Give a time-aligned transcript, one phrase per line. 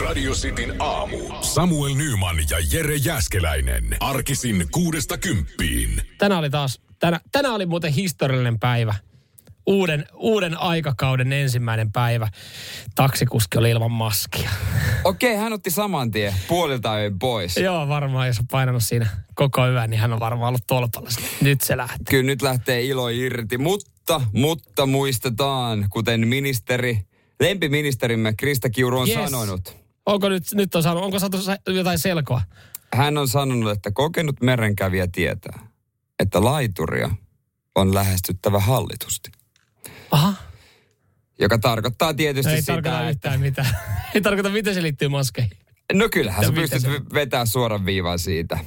[0.00, 1.18] Radio Cityn aamu.
[1.40, 3.96] Samuel Nyman ja Jere Jäskeläinen.
[4.00, 6.02] Arkisin kuudesta kymppiin.
[6.18, 8.94] Tänään oli taas, tänä, tänään oli muuten historiallinen päivä.
[9.66, 12.28] Uuden, uuden aikakauden ensimmäinen päivä.
[12.94, 14.50] Taksikuski oli ilman maskia.
[15.04, 17.56] Okei, hän otti saman tien puolilta yön pois.
[17.56, 21.10] Joo, varmaan jos on painanut siinä koko yön, niin hän on varmaan ollut tolpalla.
[21.40, 22.04] Nyt se lähtee.
[22.10, 26.98] Kyllä nyt lähtee ilo irti, mutta, mutta muistetaan, kuten ministeri,
[27.40, 29.30] lempiministerimme Krista Kiuru on Yes.
[29.30, 29.81] sanonut.
[30.06, 32.42] Onko nyt, nyt on saanut, onko saatu sa- jotain selkoa?
[32.94, 35.66] Hän on sanonut, että kokenut merenkävijä tietää,
[36.18, 37.10] että laituria
[37.74, 39.30] on lähestyttävä hallitusti.
[40.10, 40.34] Aha,
[41.38, 43.38] Joka tarkoittaa tietysti ei sitä, tarkoita että...
[43.38, 43.76] mitään.
[44.14, 45.56] ei tarkoita, miten se liittyy maskeihin.
[45.92, 46.88] No kyllähän Ja sä pystyt se...
[47.14, 48.58] vetämään suoran viivan siitä.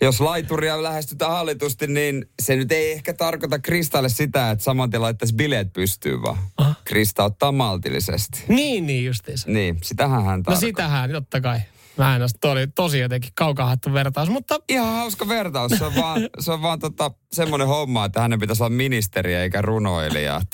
[0.00, 5.02] Jos laituria lähestytään hallitusti, niin se nyt ei ehkä tarkoita Kristalle sitä, että saman tien
[5.02, 6.74] laittaisi bileet pystyyn, vaan Aha.
[6.84, 8.44] Krista ottaa maltillisesti.
[8.48, 9.50] Niin, niin justiinsa.
[9.50, 10.68] Niin, sitähän hän No tarkoittaa.
[10.68, 11.60] sitähän, totta kai.
[11.96, 15.72] Mä en toi oli tosi jotenkin kaukahattu vertaus, mutta Ihan hauska vertaus.
[15.72, 19.62] Se on vaan, se on vaan tota, semmoinen homma, että hänen pitäisi olla ministeri eikä
[19.62, 20.42] runoilija.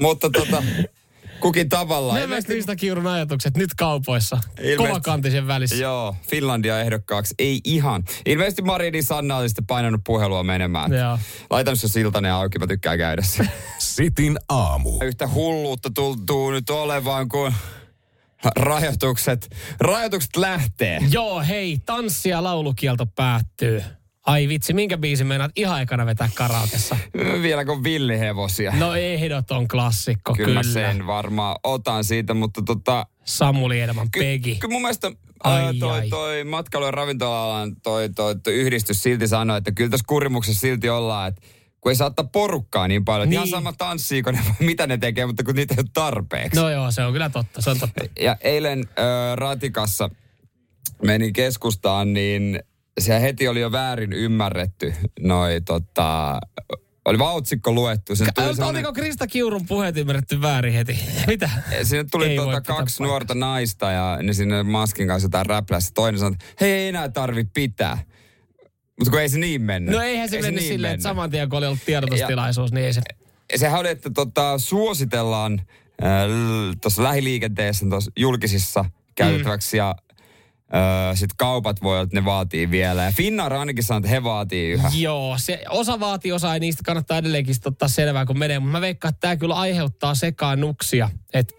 [0.00, 0.62] Mutta tota,
[1.44, 2.20] kukin tavallaan.
[2.20, 4.36] nämä Krista Kiurun ajatukset nyt kaupoissa.
[4.50, 5.76] Ilmeisesti- Kovakantisen välissä.
[5.76, 7.34] Joo, Finlandia ehdokkaaksi.
[7.38, 8.04] Ei ihan.
[8.26, 10.92] Ilmeisesti Marinin Sanna oli sitten painanut puhelua menemään.
[10.92, 11.18] Joo.
[11.50, 13.52] Laitan se siltanen auki, mä tykkään käydä siellä.
[13.78, 14.98] Sitin aamu.
[15.02, 17.52] Yhtä hulluutta tuntuu nyt olevan, kun
[18.56, 21.00] rajoitukset, rajoitukset lähtee.
[21.10, 23.82] Joo, hei, tanssi- ja laulukielto päättyy.
[24.26, 26.96] Ai vitsi, minkä biisin meinaat ihan ekana vetää karaokessa?
[27.42, 28.72] Vielä kun villihevosia.
[28.78, 30.62] No ehdoton klassikko, kyllä, kyllä.
[30.62, 33.06] sen varmaan otan siitä, mutta tota...
[33.24, 34.56] Samuli Edelman, Ky- Pegi.
[34.56, 35.12] Kyllä mun mielestä
[35.44, 36.08] Ai, ää, toi, ai.
[36.08, 40.88] toi matkailu- ja ravintola-alan toi, toi, toi, yhdistys silti sanoi, että kyllä tässä kurimuksessa silti
[40.88, 41.42] ollaan, että
[41.80, 43.28] kun ei saa ottaa porukkaa niin paljon.
[43.28, 43.34] Niin.
[43.34, 46.60] Ihan sama tanssiiko ne mitä ne tekee, mutta kun niitä ei ole tarpeeksi.
[46.60, 48.04] No joo, se on kyllä totta, se on totta.
[48.20, 50.10] Ja eilen äh, Ratikassa
[51.02, 52.60] menin keskustaan, niin
[53.00, 54.94] se heti oli jo väärin ymmärretty.
[55.20, 56.38] Noi tota,
[57.04, 58.16] oli vaan otsikko luettu.
[58.16, 60.98] Sen tuli semmonen- Oliko Krista Kiurun puheet ymmärretty väärin heti?
[61.26, 61.50] Mitä?
[61.82, 65.90] Sinne tuli Ei tuota kaksi nuorta naista ja ne sinne maskin kanssa jotain räplässä.
[65.94, 67.98] Toinen sanoi, että hei ei enää tarvi pitää.
[68.98, 69.94] Mutta kun ei se niin mennyt.
[69.94, 72.86] No eihän se Ei mennyt niin silleen, että saman tien kun oli ollut tiedotustilaisuus, niin
[72.86, 73.00] ei se...
[73.56, 75.60] Sehän oli, että tota, suositellaan
[76.04, 76.08] äh,
[76.82, 79.94] tuossa lähiliikenteessä tuossa julkisissa käytettäväksi ja
[81.14, 83.02] sitten kaupat voi olla, että ne vaatii vielä.
[83.02, 84.90] Ja Finnair ainakin sanoo, että he vaatii yhä.
[84.94, 88.58] Joo, se osa vaatii, osa ei niistä kannattaa edelleenkin ottaa selvää, kun menee.
[88.58, 91.10] Mutta mä veikkaan, että tämä kyllä aiheuttaa sekaannuksia.
[91.34, 91.54] Että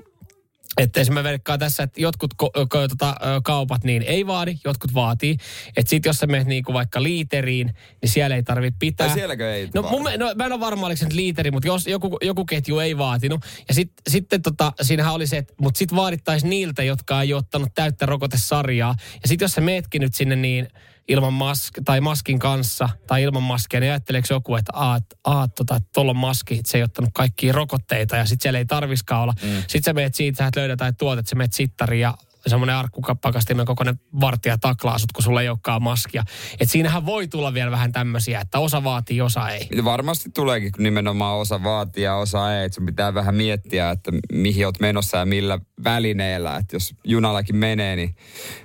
[0.77, 4.93] että esimerkiksi mä veikkaan tässä, että jotkut ko, ko, tota, kaupat niin ei vaadi, jotkut
[4.93, 5.37] vaatii.
[5.77, 7.67] Että sit jos sä menet niinku vaikka liiteriin,
[8.01, 9.07] niin siellä ei tarvitse pitää.
[9.07, 11.67] Tai sielläkö ei No, mun, no mä en ole varma, oliko se nyt liiteri, mutta
[11.67, 13.45] jos joku, joku ketju ei vaatinut.
[13.67, 17.69] Ja sit, sitten tota, siinähän oli se, että mutta sitten vaadittaisiin niiltä, jotka ei ottanut
[17.75, 18.95] täyttä rokotesarjaa.
[19.21, 20.67] Ja sitten jos sä meetkin nyt sinne niin
[21.07, 25.75] ilman mask, tai maskin kanssa tai ilman maskia, niin ajatteleeko joku, että aat, aat tota,
[25.75, 29.21] että tuolla on maski, että se ei ottanut kaikkia rokotteita ja sitten siellä ei tarviskaan
[29.21, 29.33] olla.
[29.43, 29.49] Mm.
[29.59, 32.13] Sitten sä meet siitä, sä et löydä jotain tuotetta, sä meet sittariin ja
[32.47, 36.23] semmoinen arkkupakastimen kokoinen vartija taklaa sut, kun sulla ei olekaan maskia.
[36.59, 39.69] Et siinähän voi tulla vielä vähän tämmöisiä, että osa vaatii, osa ei.
[39.83, 42.65] Varmasti tuleekin, kun nimenomaan osa vaatii ja osa ei.
[42.65, 46.57] Et sun pitää vähän miettiä, että mihin oot menossa ja millä välineellä.
[46.57, 48.15] Että jos junallakin menee, niin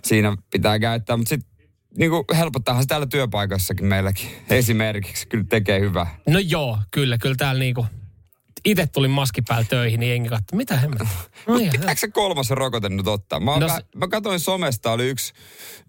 [0.05, 1.17] siinä pitää käyttää.
[1.17, 1.50] Mutta sitten
[1.99, 5.27] niin helpottaahan se täällä työpaikassakin meilläkin esimerkiksi.
[5.28, 6.19] Kyllä tekee hyvää.
[6.28, 7.87] No joo, kyllä, kyllä täällä niinku...
[8.65, 11.01] Itse tulin maski päällä töihin, niin jengi katsoi, mitä hemmet?
[11.47, 13.41] No Pitääkö se kolmas rokote nyt ottaa?
[13.41, 15.33] Mä, No mä, mä katsoin somesta, oli yksi,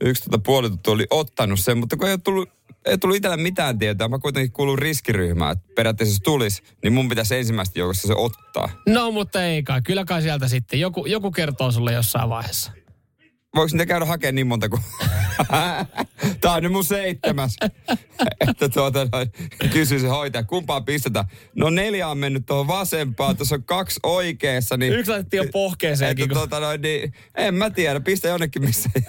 [0.02, 2.50] yksi tota puolituttu oli ottanut sen, mutta kun ei ole tullut,
[2.86, 7.10] ei tullut itsellä mitään tietoa, mä kuitenkin kuulun riskiryhmään, että periaatteessa jos tulisi, niin mun
[7.10, 8.70] pitäisi ensimmäistä joukossa se ottaa.
[8.88, 10.80] No mutta ei kai, kyllä kai sieltä sitten.
[10.80, 12.72] Joku, joku kertoo sulle jossain vaiheessa.
[13.56, 14.82] Voiko niitä käydä hakemaan niin monta kuin...
[16.42, 17.56] Tää on nyt mun seitsemäs.
[18.50, 19.32] että tuota, noin,
[19.74, 21.26] kysyy se hoitaja, kumpaa pistetään.
[21.56, 24.78] No neljä on mennyt tuohon vasempaan, tuossa on kaksi oikeassa.
[24.78, 26.24] Niin, Yksi laitettiin jo pohkeeseenkin.
[26.24, 26.50] että, Kun...
[26.50, 29.02] tuota, noin, niin, en mä tiedä, pistä jonnekin, missä, ei-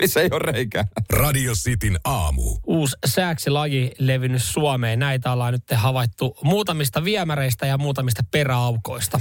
[0.00, 0.84] missä ei ole reikää.
[1.10, 2.56] Radio Cityn aamu.
[2.66, 4.98] Uusi sääksilaji levinnyt Suomeen.
[4.98, 9.20] Näitä ollaan nyt havaittu muutamista viemäreistä ja muutamista peräaukoista.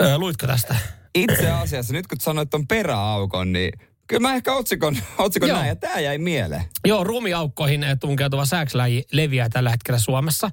[0.00, 0.76] Öö, luitko tästä?
[1.14, 3.72] Itse asiassa, nyt kun sanoit ton peräaukon, niin
[4.06, 5.58] kyllä mä ehkä otsikon, otsikon Joo.
[5.58, 6.64] näin, ja tää jäi mieleen.
[6.84, 10.50] Joo, ruumiaukkoihin eh, tunkeutuva sääksilaji leviää tällä hetkellä Suomessa.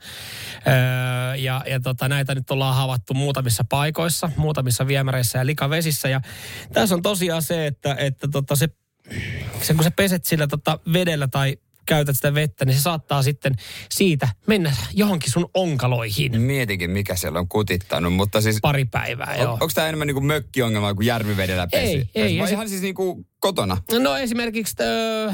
[0.67, 6.09] Öö, ja ja tota, näitä nyt ollaan havaittu muutamissa paikoissa, muutamissa viemäreissä ja likavesissä.
[6.09, 6.21] Ja
[6.73, 8.69] tässä on tosiaan se, että, että tota se,
[9.61, 13.55] se, kun sä peset sillä tota vedellä tai käytät sitä vettä, niin se saattaa sitten
[13.91, 18.57] siitä mennä johonkin sun onkaloihin Mietikin, mikä siellä on kutittanut, mutta siis...
[18.61, 19.33] pari päivää.
[19.37, 19.53] On, Joo.
[19.53, 21.85] onko tämä enemmän niinku mökkiongelma kuin järvivedellä pesi?
[21.85, 23.77] Ei, ei, Vai ei se- ihan siis niinku kotona?
[23.99, 25.33] No esimerkiksi öö,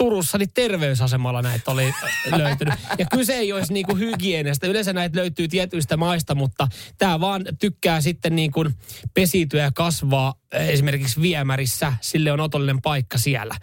[0.00, 1.94] Turussa niin terveysasemalla näitä oli
[2.36, 2.74] löytynyt.
[2.98, 4.66] Ja kyse ei olisi niin kuin hygieniasta.
[4.66, 6.68] Yleensä näitä löytyy tietyistä maista, mutta
[6.98, 8.74] tämä vaan tykkää sitten niin kuin
[9.14, 11.92] pesiytyä ja kasvaa esimerkiksi viemärissä.
[12.00, 13.54] Sille on otollinen paikka siellä.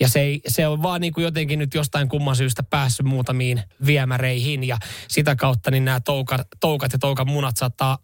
[0.00, 3.62] Ja se, ei, se on vaan niin kuin jotenkin nyt jostain kumman syystä päässyt muutamiin
[3.86, 4.64] viemäreihin.
[4.64, 4.78] Ja
[5.08, 7.98] sitä kautta niin nämä toukat, toukat ja toukan munat saattaa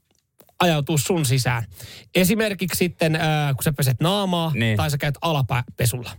[0.60, 1.64] ajautua sun sisään.
[2.14, 3.22] Esimerkiksi sitten, äh,
[3.56, 4.76] kun sä peset naamaa Niin.
[4.76, 6.10] tai sä käyt alapesulla.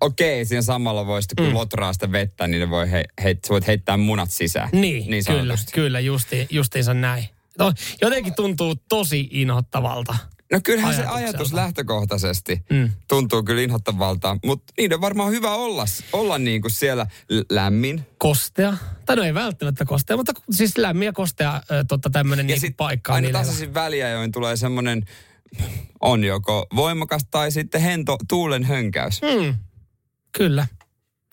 [0.00, 1.58] Okei, siinä samalla voi sitten, kun mm.
[1.58, 4.68] lotraa sitä vettä, niin ne voi he, he, sä voit heittää munat sisään.
[4.72, 7.24] Niin, niin kyllä, kyllä justi, justiinsa näin.
[7.58, 7.72] No,
[8.02, 10.16] jotenkin tuntuu tosi inhottavalta.
[10.54, 12.90] No kyllähän se ajatus lähtökohtaisesti Mm.
[13.08, 17.06] tuntuu kyllä inhottavalta, mutta niiden on varmaan hyvä olla, olla niin kuin siellä
[17.50, 18.06] lämmin.
[18.18, 22.60] Kostea, tai no ei välttämättä kostea, mutta siis lämmin ja kostea ö, totta tämmöinen niin
[22.60, 25.04] sit paikka aina tasaisin väliä, join tulee semmoinen,
[26.00, 29.20] on joko voimakas tai sitten hento tuulen hönkäys.
[29.22, 29.54] Mm,
[30.32, 30.66] kyllä.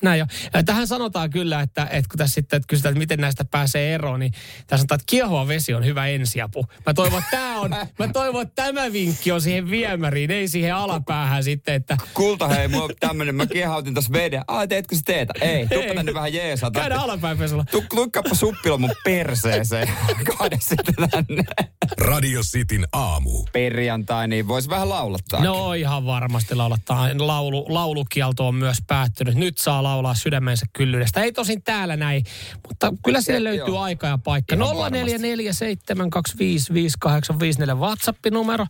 [0.01, 0.25] Näin jo.
[0.53, 3.93] Ja Tähän sanotaan kyllä, että, että kun tässä sitten että kysytään, että miten näistä pääsee
[3.93, 6.65] eroon, niin tässä sanotaan, että kiehova vesi on hyvä ensiapu.
[6.85, 7.69] Mä toivon, että tämä on,
[7.99, 12.67] mä toivon, että tämä vinkki on siihen viemäriin, ei siihen alapäähän sitten, että Kulta, hei,
[12.67, 14.41] mulla on tämmönen, mä kiehautin tossa veden.
[14.47, 15.33] Ai, teetkö sä teetä?
[15.41, 16.79] Ei, tuppa tänne vähän jeesata.
[16.79, 17.65] käydä alapääpesulla.
[17.71, 19.87] Tu- Tuikkaappa suppila mun perseeseen.
[20.37, 21.43] Kaade sitten tänne.
[21.97, 23.43] Radio Cityn aamu.
[23.53, 25.43] Perjantai, niin vois vähän laulattaa.
[25.43, 27.07] No ihan varmasti laulattaa.
[27.19, 29.35] Laulu, laulukielto on myös päättynyt.
[29.35, 31.23] Nyt saa laulaa sydämensä kyllyydestä.
[31.23, 32.23] Ei tosin täällä näin,
[32.67, 33.81] mutta kyllä sille löytyy joo.
[33.81, 34.55] aika ja paikka.
[34.55, 34.95] Ihan 0447255854
[37.75, 38.65] WhatsApp-numero.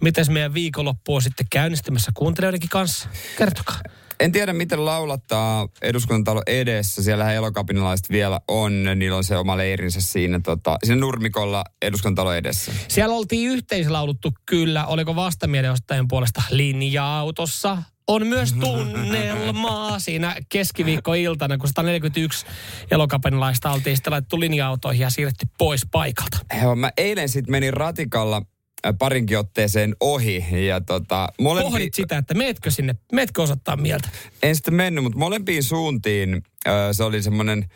[0.00, 3.08] Miten meidän viikonloppu on sitten käynnistymässä kuuntelijoidenkin kanssa?
[3.38, 3.80] Kertokaa.
[4.20, 7.02] En tiedä, miten laulattaa eduskuntatalo edessä.
[7.02, 8.84] Siellä elokapinalaiset vielä on.
[8.96, 12.72] Niillä on se oma leirinsä siinä, tota, siinä nurmikolla eduskuntatalo edessä.
[12.88, 14.86] Siellä oltiin yhteislauluttu kyllä.
[14.86, 17.82] Oliko vastamielenostajan puolesta linja-autossa?
[18.08, 22.46] On myös tunnelmaa siinä keskiviikkoiltana, kun 141
[22.90, 26.38] elokapinalaista oltiin sitten laitettu linja-autoihin ja siirretty pois paikalta.
[26.62, 28.42] Joo, mä eilen sitten menin ratikalla
[28.86, 30.66] äh, parinkin otteeseen ohi.
[30.66, 34.08] Ja tota, molempi, Pohdit sitä, että meetkö sinne, meetkö osoittaa mieltä?
[34.42, 37.68] en sitten mennyt, mutta molempiin suuntiin ö, se oli semmoinen,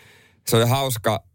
[0.47, 1.30] se oli hauska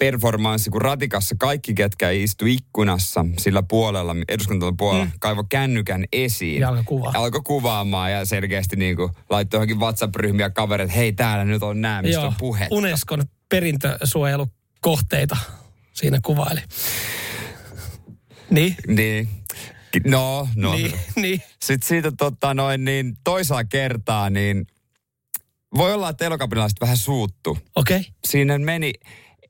[0.00, 5.12] performanssi, kun ratikassa kaikki, ketkä istu ikkunassa sillä puolella, eduskuntalon puolella, mm.
[5.20, 6.60] kaivo kännykän esiin.
[6.60, 7.12] Ja alkoi kuvaa.
[7.14, 12.02] Alkoi kuvaamaan ja selkeästi niin kuin laittoi johonkin WhatsApp-ryhmiä kavereita, hei täällä nyt on nämä,
[12.02, 12.74] mistä on puhetta.
[12.74, 15.36] Unescon perintösuojelukohteita
[15.92, 16.60] siinä kuvaili.
[18.50, 19.28] Niin, Niin.
[20.06, 20.74] No, no.
[20.74, 21.42] niin, niin.
[21.62, 24.66] Sitten siitä tota noin, niin toisella kertaa, niin
[25.76, 27.58] voi olla, että elokapinalaiset vähän suuttu.
[27.76, 27.96] Okei.
[28.00, 28.12] Okay.
[28.24, 28.92] Siinä meni,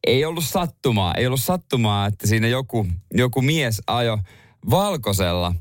[0.06, 4.18] ei ollut sattumaa, ei ollut sattumaa, että siinä joku, joku mies ajo
[4.70, 5.54] valkoisella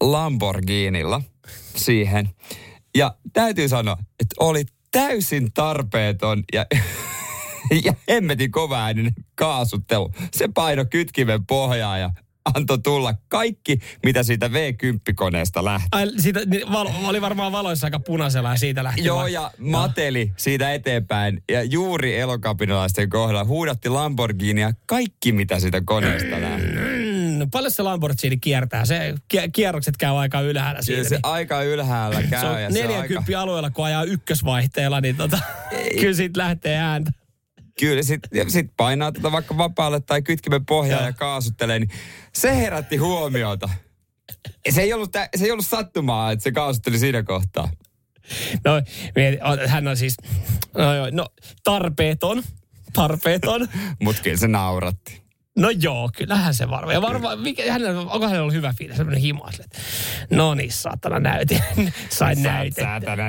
[0.00, 1.22] Lamborghinilla
[1.76, 2.30] siihen.
[2.94, 6.66] Ja täytyy sanoa, että oli täysin tarpeeton ja,
[7.84, 10.10] ja hemmetin kova ääninen kaasuttelu.
[10.34, 12.10] Se paino kytkimen pohjaa ja
[12.54, 15.88] antoi tulla kaikki, mitä siitä V10-koneesta lähti.
[15.92, 19.04] Ai, siitä, niin, valo, oli varmaan valoissa aika punaisella ja siitä lähti.
[19.04, 21.42] Joo, vaan- ja mateli siitä eteenpäin.
[21.50, 26.66] Ja juuri elokapinalaisten kohdalla huudatti Lamborghinia kaikki, mitä siitä koneesta lähti.
[26.66, 28.84] Mm, paljon se Lamborghini kiertää?
[28.84, 30.96] Se kie- kierrokset käy aika ylhäällä siinä.
[30.96, 31.26] Kyllä se niin.
[31.26, 32.40] aika ylhäällä käy.
[32.40, 35.38] Se on ja se on 40 aika, alueella, kun ajaa ykkösvaihteella, niin tota,
[36.00, 37.10] kyllä siitä lähtee ääntä.
[37.82, 41.06] Kyllä, sit, ja sit painaa tätä vaikka vapaalle tai kytkimen pohjaa Joo.
[41.06, 41.90] ja kaasuttelee, niin
[42.34, 43.68] se herätti huomiota.
[44.70, 47.68] Se ei, ollut, tä- se ei ollut sattumaa, että se kaasutteli siinä kohtaa.
[48.64, 48.72] No,
[49.66, 50.14] hän on siis,
[50.74, 51.26] no, joo, no
[51.64, 52.42] tarpeeton,
[52.92, 53.68] tarpeeton.
[54.04, 55.22] Mutta kyllä se nauratti.
[55.56, 56.94] No joo, kyllähän se varmaan.
[56.94, 59.78] Ja varmaan, mikä, hänellä, onko hänellä ollut hyvä fiilis, semmoinen himo, että
[60.30, 61.62] no niin, saatana näytin,
[62.08, 62.82] sain näytettä.
[62.82, 63.22] Saatana,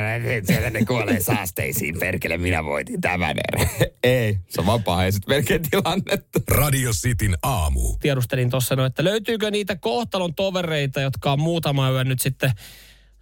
[0.44, 3.70] siellä ne kuolee saasteisiin, perkele, minä voitin tämän erän.
[4.04, 6.40] ei, se on vapaa, ei sit melkein tilannetta.
[6.52, 7.98] Radio Cityn aamu.
[8.00, 12.52] Tiedustelin tuossa, no, että löytyykö niitä kohtalon tovereita, jotka on muutama yö nyt sitten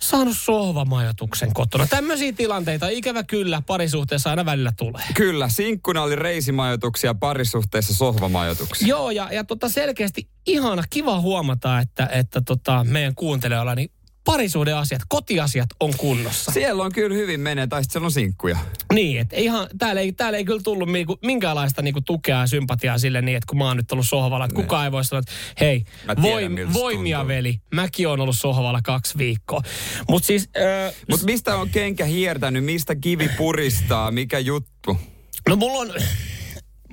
[0.01, 1.87] saanut sohvamajoituksen kotona.
[1.87, 5.03] Tämmöisiä tilanteita ikävä kyllä parisuhteessa aina välillä tulee.
[5.13, 8.87] Kyllä, sinkkuna oli reisimajoituksia, parisuhteessa sohvamajoituksia.
[8.87, 13.91] Joo, ja, ja tota selkeästi ihana, kiva huomata, että, että tota meidän kuuntelijoilla niin
[14.25, 16.51] parisuhdeasiat, kotiasiat on kunnossa.
[16.51, 18.57] Siellä on kyllä hyvin menee, tai sitten siellä on sinkkuja.
[18.93, 22.97] Niin, että ihan, täällä ei, täällä ei kyllä tullut niinku, minkäänlaista niinku tukea ja sympatiaa
[22.97, 25.31] sille niin, että kun mä oon nyt ollut sohvalla, että kukaan ei voi sanoa, että
[25.59, 27.27] hei, Mä tiedän, voim, voimia tuntuu.
[27.35, 29.61] veli, mäkin on ollut sohvalla kaksi viikkoa.
[30.09, 30.49] Mutta siis,
[30.87, 34.97] äh, Mutta mistä on kenkä hiertänyt, mistä kivi puristaa, mikä juttu?
[35.49, 35.91] no mulla on,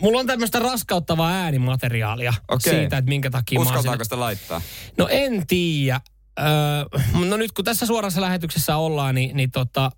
[0.00, 2.72] mulla on tämmöistä raskauttavaa äänimateriaalia Okei.
[2.72, 4.62] siitä, että minkä takia mä oon Uskaltaako sinne- sitä laittaa?
[4.96, 6.00] No en tiedä.
[6.38, 9.90] Öö, no nyt kun tässä suorassa lähetyksessä ollaan, niin, niin tota,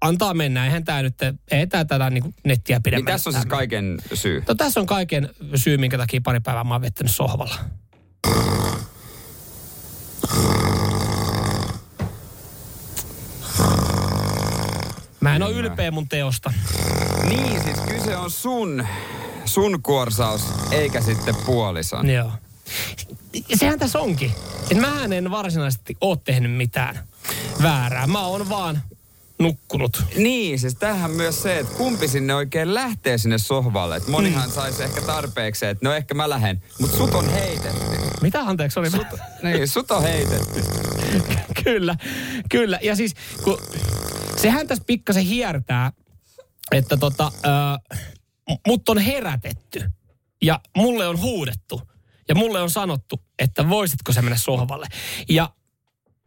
[0.00, 0.64] antaa mennä.
[0.64, 1.14] Eihän tämä nyt,
[1.50, 3.12] ei tää tätä niin nettiä Niin pidemmän.
[3.12, 4.44] tässä on siis kaiken syy.
[4.48, 7.54] No tässä on kaiken syy, minkä takia pari päivää mä oon vettänyt sohvalla.
[15.20, 16.52] Mä en ole ylpeä mun teosta.
[17.28, 18.86] Niin, siis kyse on sun,
[19.44, 22.10] sun kuorsaus, eikä sitten puolison.
[22.10, 22.32] Joo.
[23.54, 24.32] Sehän tässä onkin.
[24.70, 26.98] Et mähän en varsinaisesti ole tehnyt mitään
[27.62, 28.06] väärää.
[28.06, 28.82] Mä oon vaan
[29.38, 30.04] nukkunut.
[30.16, 33.96] Niin, siis tähän myös se, että kumpi sinne oikein lähtee sinne sohvalle.
[33.96, 34.54] Et monihan Mm.
[34.54, 37.86] saisi ehkä tarpeeksi, että no ehkä mä lähden, mutta sut on heitetty.
[38.22, 38.88] Mitä anteeksi oli?
[39.42, 40.62] Niin, sut on heitetty.
[41.64, 41.96] kyllä,
[42.50, 42.78] kyllä.
[42.82, 43.58] Ja siis, kun
[44.36, 45.92] sehän tässä pikkasen hiertää,
[46.72, 47.98] että tota, äh,
[48.66, 49.90] mut on herätetty
[50.42, 51.82] ja mulle on huudettu
[52.28, 54.86] ja mulle on sanottu, että voisitko sä mennä sohvalle.
[55.28, 55.50] Ja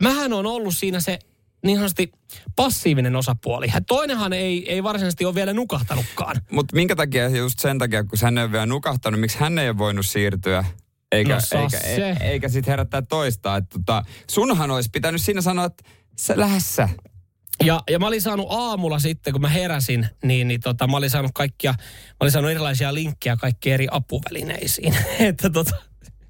[0.04, 1.20] mähän on ollut siinä se
[1.66, 2.12] niin sanotusti
[2.56, 3.68] passiivinen osapuoli.
[3.74, 6.36] Ja Toinenhan ei, ei varsinaisesti ole vielä nukahtanutkaan.
[6.52, 9.70] Mutta minkä takia, just sen takia, kun hän ei ole vielä nukahtanut, miksi hän ei
[9.70, 10.66] ole voinut siirtyä?
[11.12, 13.56] Eikä, No eikä, e, eikä sit herättää toista.
[13.56, 15.84] Että tota, sunhan olisi pitänyt siinä sanoa, että
[16.20, 16.90] sä lähde sä.
[17.64, 21.10] Ja, ja mä olin saanut aamulla sitten, kun mä heräsin, niin, niin tota, mä olin
[21.10, 24.98] saanut kaikkia, mä olin saanut erilaisia linkkejä kaikkiin eri apuvälineisiin.
[25.20, 25.76] että tota,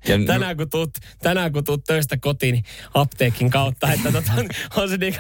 [0.08, 0.92] Ja tänään, kun tuut,
[1.24, 2.64] tänään kun tuut töistä kotiin, niin
[2.94, 4.32] apteekin kautta, että tota,
[4.82, 5.20] on se niinku,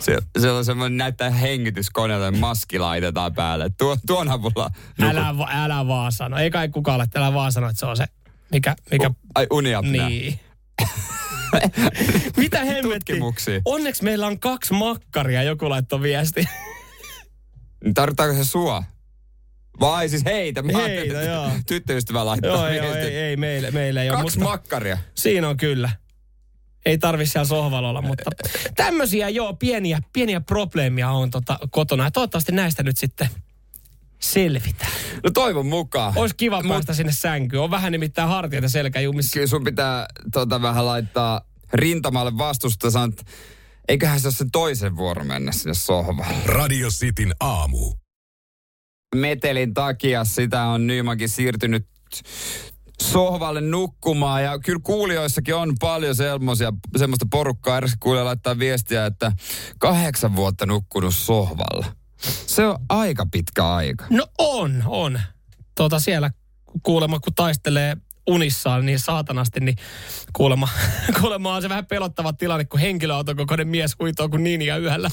[0.00, 3.70] Se, se on semmoinen näyttää hengityskoneelta maski laitetaan päälle.
[3.78, 4.70] Tuo, tuon avulla.
[5.02, 6.38] älä, va- älä vaan sano.
[6.38, 8.04] Ei kai kukaan ole, älä vaan sano, että se on se,
[8.52, 10.08] mikä, mikä Ai uniapnea.
[10.08, 10.40] niin.
[12.40, 13.12] Mitä hemmetti?
[13.64, 16.48] Onneksi meillä on kaksi makkaria, joku laittoi viesti.
[17.94, 18.82] Tarvittaako se sua?
[19.80, 20.62] Vai siis heitä.
[20.62, 21.50] Mä Heitä, joo.
[21.66, 23.12] Tyttöystävä laittaa joo, joo, viestin.
[23.12, 24.18] ei, ei meille, meille ei ole.
[24.18, 24.98] Kaksi makkaria.
[25.14, 25.90] Siinä on kyllä.
[26.86, 28.30] Ei tarvi siellä sohvalla olla, mutta
[28.76, 32.04] tämmöisiä joo, pieniä, pieniä probleemia on tota, kotona.
[32.04, 33.28] Ja toivottavasti näistä nyt sitten
[34.20, 34.92] selvitään.
[35.24, 36.12] No toivon mukaan.
[36.16, 37.62] Olisi kiva Mut- päästä sinne sänkyyn.
[37.62, 39.32] On vähän nimittäin hartiat ja selkäjumissa.
[39.32, 43.22] Kyllä sun pitää tota, vähän laittaa rintamalle vastusta ja sanoa, että
[43.88, 46.42] eiköhän se ole se toisen vuoro mennä sinne sohvalle.
[46.44, 47.92] Radio Cityn aamu.
[49.14, 51.86] Metelin takia sitä on Nymankin siirtynyt
[53.02, 57.76] sohvalle nukkumaan ja kyllä kuulijoissakin on paljon semmoisia, semmoista porukkaa.
[57.76, 59.32] Eräs kuulija laittaa viestiä, että
[59.78, 61.86] kahdeksan vuotta nukkunut sohvalla.
[62.46, 64.04] Se on aika pitkä aika.
[64.10, 65.20] No on, on.
[65.74, 66.30] Tota siellä
[66.82, 67.96] kuulemma, kun taistelee
[68.30, 69.76] unissaan niin saatanasti, niin
[70.32, 70.68] kuulemma,
[71.20, 75.10] kuulemma on se vähän pelottava tilanne, kun henkilöauton kokoinen mies huitoo kuin ninja yöllä.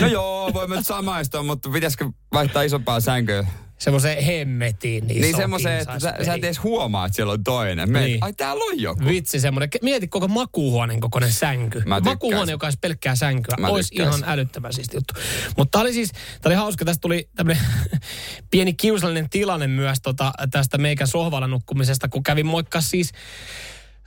[0.00, 3.46] No joo, voimme samaistua, mutta pitäisikö vaihtaa isompaa sänköä?
[3.78, 5.06] Semmoiseen hemmetiin.
[5.06, 7.92] Niin, Niin semmoiseen, että sä, sä et edes huomaa, että siellä on toinen.
[7.92, 8.18] Me, Niin.
[8.20, 9.04] Ai täällä on joku.
[9.04, 9.68] Vitsi semmoinen.
[9.82, 11.82] Mieti koko makuuhuoneen kokoinen sänky.
[12.04, 13.54] Makuuhuone, joka olisi pelkkää sänkyä.
[13.60, 15.14] Mä olisi ihan älyttömän siisti juttu.
[15.56, 16.84] Mutta tämä oli siis, tämä oli hauska.
[16.84, 17.64] Tästä tuli tämmöinen
[18.50, 23.12] pieni kiusallinen tilanne myös tota, tästä meikän sohvalla nukkumisesta, kun kävin moikkaa siis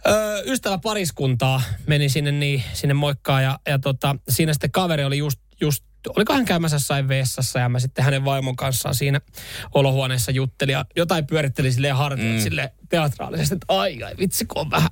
[0.07, 5.17] Öö, ystävä pariskuntaa meni sinne, niin, sinne moikkaa ja, ja tota, siinä sitten kaveri oli
[5.17, 5.83] just, just
[6.15, 9.21] oliko hän käymässä jossain vessassa ja mä sitten hänen vaimon kanssaan siinä
[9.73, 12.41] olohuoneessa juttelin ja jotain pyöritteli silleen hartiat mm.
[12.41, 14.89] sille teatraalisesti, että ai ai vitsi kun on vähän,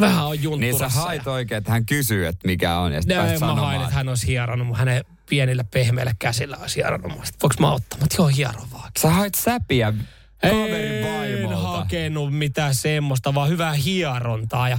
[0.00, 1.00] vähän on Niin juntturassa.
[1.00, 3.94] sä hait oikein, että hän kysyy, että mikä on, ja sitten pääst mä hain, että
[3.94, 7.98] hän olisi hieronut mun hänen pienillä pehmeillä käsillä olisi sanoin, voinko mä ottaa?
[8.00, 8.90] Mutta joo, hiero vaan.
[8.98, 9.94] Sä hait säpiä
[10.40, 11.56] kaverin En vaimolta.
[11.56, 14.68] hakenut mitään semmoista, vaan hyvää hierontaa.
[14.68, 14.78] Ja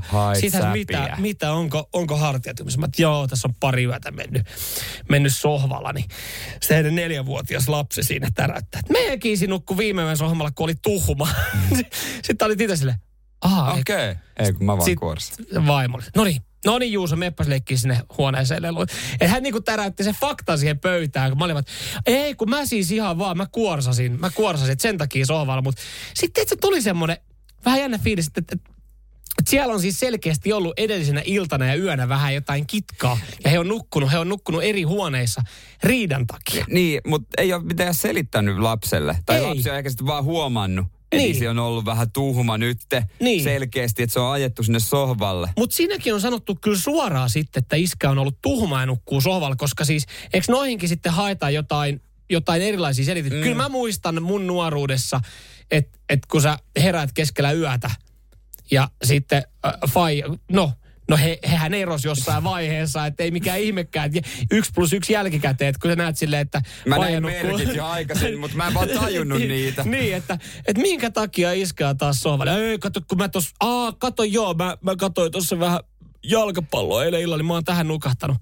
[0.51, 0.71] säpiä.
[0.71, 2.79] mitä, mitä, onko, onko hartiat jumissa?
[2.79, 4.47] Mä että joo, tässä on pari yötä mennyt,
[5.09, 6.05] mennyt sohvalla, niin
[6.61, 8.81] se heidän neljävuotias lapsi siinä täräyttää.
[8.89, 11.27] Meidän kiisi nukkui viime yön sohvalla, kun oli tuhma.
[12.25, 12.97] Sitten oli itse silleen,
[13.41, 14.11] aha, Okei.
[14.11, 14.15] Okay.
[14.39, 15.45] Ei, kun mä vaan kuorsin.
[15.67, 16.05] vaimolle.
[16.15, 18.87] No niin, no niin Juuso, meppäs leikkiä sinne huoneeseen leluun.
[19.21, 21.71] Et hän niinku täräytti se fakta siihen pöytään, kun mä olin, että
[22.05, 25.61] ei kun mä siis ihan vaan, mä kuorsasin, mä kuorsasin, että sen takia sohvalla.
[25.61, 25.81] Mutta
[26.13, 27.17] sitten se tuli semmoinen
[27.65, 28.55] vähän jännä fiilis, että, että,
[29.39, 33.19] että siellä on siis selkeästi ollut edellisenä iltana ja yönä vähän jotain kitkaa.
[33.43, 35.41] Ja he on nukkunut, he on nukkunut eri huoneissa
[35.83, 36.65] riidan takia.
[36.69, 39.17] Niin, mutta ei ole mitään selittänyt lapselle.
[39.25, 39.41] Tai Ei.
[39.41, 41.25] lapsi on ehkä sitten vaan huomannut, Niin.
[41.25, 43.43] Edisi on ollut vähän tuhma nytte Niin.
[43.43, 45.49] selkeästi, että se on ajettu sinne sohvalle.
[45.57, 49.55] Mutta siinäkin on sanottu kyllä suoraan sitten, että iskä on ollut tuhma ja nukkuu sohvalla,
[49.55, 53.39] koska siis, eikö noihinkin sitten haetaan jotain, jotain erilaisia selityksiä?
[53.39, 53.43] Mm.
[53.43, 55.21] Kyllä mä muistan mun nuoruudessa,
[55.71, 57.91] että et kun sä heräät keskellä yötä
[58.71, 60.71] ja sitten äh, fai, no,
[61.09, 64.11] No he, hehän eros jossain vaiheessa, että ei mikään ihmekään.
[64.15, 66.61] että Yksi plus yksi jälkikäteen, että kun sä näet silleen, että...
[66.85, 69.83] Mä näin merkit jo aikaisemmin, mutta mä en vaan tajunnut niitä.
[69.83, 70.37] niin, että,
[70.67, 72.69] että minkä takia iskää taas sohvalle.
[72.69, 75.79] Ei, kato, kun mä tos, aa, kato joo, mä, mä katsoin tuossa vähän
[76.23, 78.37] jalkapalloa eilen illalla, niin mä oon tähän nukahtanut.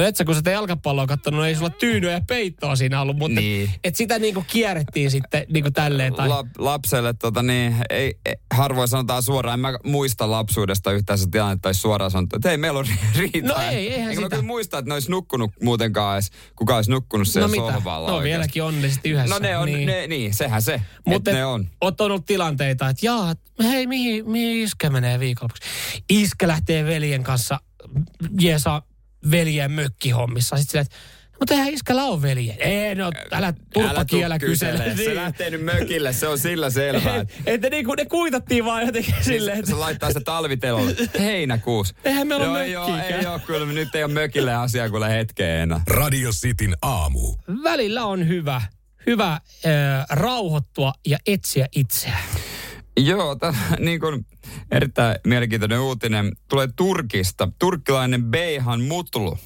[0.00, 3.00] No et sä, kun sä te jalkapalloa kattonut, no ei sulla tyynyä ja peittoa siinä
[3.00, 3.70] ollut, mutta Niin.
[3.84, 6.14] et, sitä niinku kierrettiin sitten niinku tälleen.
[6.14, 11.18] Tai, La, lapselle tota niin, ei, ei, harvoin sanotaan suoraan, en mä muista lapsuudesta yhtään
[11.18, 13.62] se tilannetta, tai suoraan sanottu, että hei, meillä on ri- riitaa.
[13.64, 14.36] No ei, eihän Enkä mä sitä.
[14.36, 17.72] kyllä muista, että ne olisi nukkunut muutenkaan edes, kuka olisi nukkunut siellä no mitä?
[17.74, 18.30] sohvalla No oikeasti.
[18.30, 19.34] vieläkin onnellisesti yhdessä.
[19.34, 19.86] No ne on, niin.
[19.86, 21.68] Ne, niin, sehän se, Mutta ne on.
[21.80, 25.62] Oot ollut tilanteita, että jaa, hei, mihin, mihin iskä menee viikonlopuksi?
[26.10, 27.60] Iskä lähtee veljen kanssa
[28.40, 28.82] jeesaa
[29.30, 30.56] veljen mökkihommissa.
[30.56, 32.56] Sitten silleen, että mutta eihän iskällä ole velje.
[32.58, 34.84] Ei, no älä turpa kielä kysele.
[34.84, 34.96] Niin.
[34.96, 37.16] Se lähtee nyt mökille, se on sillä selvää.
[37.20, 40.94] Et, että niinku ne kuitattiin vaan jotenkin silleen, se, että se laittaa se talvitelolle.
[41.20, 41.94] Heinäkuussa.
[42.04, 43.20] Eihän meillä Joo, ole ei mökkiäkään.
[43.20, 45.80] ei ole, kyllä nyt ei ole mökille asiaa kuule hetkeen enää.
[45.86, 47.36] Radio Cityn aamu.
[47.62, 48.62] välillä on hyvä,
[49.06, 49.40] hyvä äh,
[50.10, 52.22] rauhoittua ja etsiä itseään.
[52.96, 54.26] Joo, tämä niin kuin
[54.70, 57.48] erittäin mielenkiintoinen uutinen tulee Turkista.
[57.58, 59.38] Turkkilainen Beyhan Mutlu.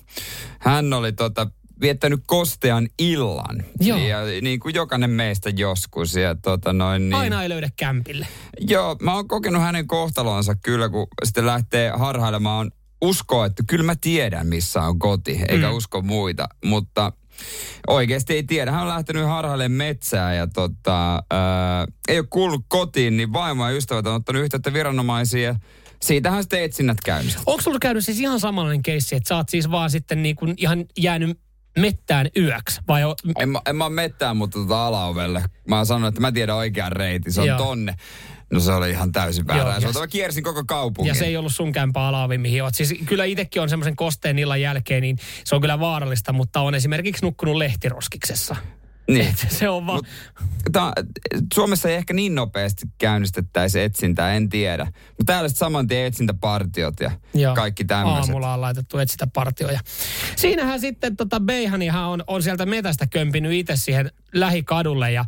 [0.58, 3.64] Hän oli tota, viettänyt kostean illan.
[3.80, 3.98] Joo.
[3.98, 6.14] Ja niin kuin jokainen meistä joskus.
[6.14, 8.26] Ja tota noin, niin, Aina ei löydä kämpille.
[8.60, 12.70] Joo, mä oon kokenut hänen kohtalonsa kyllä, kun sitten lähtee harhailemaan.
[13.02, 15.74] Uskoo, että kyllä mä tiedän, missä on koti, eikä mm.
[15.74, 16.48] usko muita.
[16.64, 17.12] Mutta
[17.86, 18.72] oikeasti ei tiedä.
[18.72, 23.76] Hän on lähtenyt harhailemaan metsää ja tota, ää, ei ole kuullut kotiin, niin vaimo ja
[23.76, 25.54] ystävät on ottanut yhteyttä viranomaisiin ja
[26.02, 27.40] siitähän sitten etsinnät käynnissä.
[27.46, 30.54] Onko sulla käynyt siis ihan samanlainen keissi, että sä oot siis vaan sitten niin kuin
[30.56, 31.38] ihan jäänyt
[31.78, 32.80] mettään yöksi?
[32.88, 35.44] Vai o, En mä, en mä mettään, mutta tota alaovelle.
[35.68, 37.58] Mä oon sanonut, että mä tiedän oikean reitin, se on Joo.
[37.58, 37.94] tonne.
[38.52, 39.78] No se oli ihan täysin Joo, väärä.
[39.80, 41.08] ja Se mä kiersin koko kaupungin.
[41.08, 42.74] ja se ei ollut sun kämpää alaavi, mihin oot.
[42.74, 46.74] Siis kyllä itsekin on semmoisen kosteen illan jälkeen, niin se on kyllä vaarallista, mutta on
[46.74, 48.56] esimerkiksi nukkunut lehtiroskiksessa.
[49.08, 49.34] Niin.
[49.49, 49.96] Se on vaan...
[49.96, 50.06] Mut,
[50.73, 50.92] tää,
[51.54, 54.84] Suomessa ei ehkä niin nopeasti käynnistettäisi etsintää, en tiedä.
[54.84, 57.54] Mutta täällä saman tien etsintäpartiot ja Joo.
[57.54, 58.30] kaikki tämmöiset.
[58.30, 59.80] Aamulla on laitettu etsitä partioja.
[60.37, 65.24] Siinähän sitten tota Beihanihan on, on sieltä metästä kömpinyt itse siihen lähikadulle ja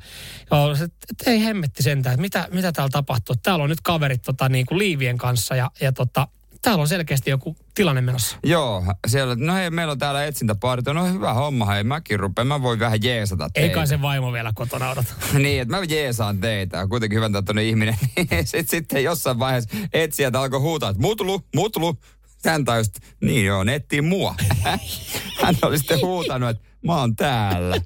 [0.50, 3.36] joo, se, et ei hemmetti sentään, että mitä, mitä täällä tapahtuu.
[3.42, 6.28] Täällä on nyt kaverit tota, niin kuin liivien kanssa ja, ja tota,
[6.62, 8.36] täällä on selkeästi joku tilanne menossa.
[8.44, 10.92] Joo, siellä, no hei, meillä on täällä etsintäpartio.
[10.92, 13.74] No hyvä homma, hei, mäkin rupean, mä voin vähän jeesata Ei teitä.
[13.74, 15.14] kai se vaimo vielä kotona odota.
[15.38, 16.86] niin, että mä jeesaan teitä.
[16.88, 17.96] Kuitenkin hyvän tahtoinen ihminen.
[18.44, 21.96] sitten, sitten jossain vaiheessa etsijät alkoi huutaa, että mutlu, mutlu.
[22.44, 24.34] Hän että niin joo, ne etsii mua.
[25.42, 27.76] Hän oli sitten huutanut, että mä oon täällä.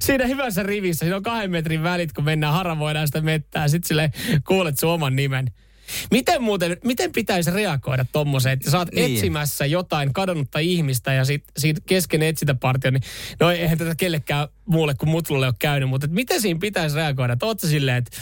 [0.00, 3.68] Siinä hyvässä rivissä, siinä on kahden metrin välit, kun mennään haravoidaan sitä mettää.
[3.68, 4.12] Sitten sille
[4.46, 5.50] kuulet sun oman nimen.
[6.10, 9.14] Miten muuten, miten pitäisi reagoida tommoseen, että sä oot Niin.
[9.14, 13.02] etsimässä jotain kadonnutta ihmistä ja sit, siitä kesken etsintäpartio, niin
[13.40, 17.32] no eihän tätä kellekään muulle kuin mutlulle ole käynyt, mutta miten siinä pitäisi reagoida?
[17.32, 18.16] Että oot sä silleen, että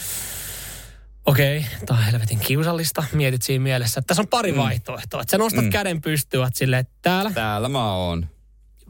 [1.26, 4.58] okei, okay, tää on helvetin kiusallista, mietit siinä mielessä, että tässä on pari mm.
[4.58, 5.20] vaihtoehtoa.
[5.20, 5.70] Että sä nostat mm.
[5.70, 8.26] käden pystyyn, oot silleen, että täällä, Täällä mä oon.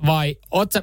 [0.07, 0.83] vai oot sä,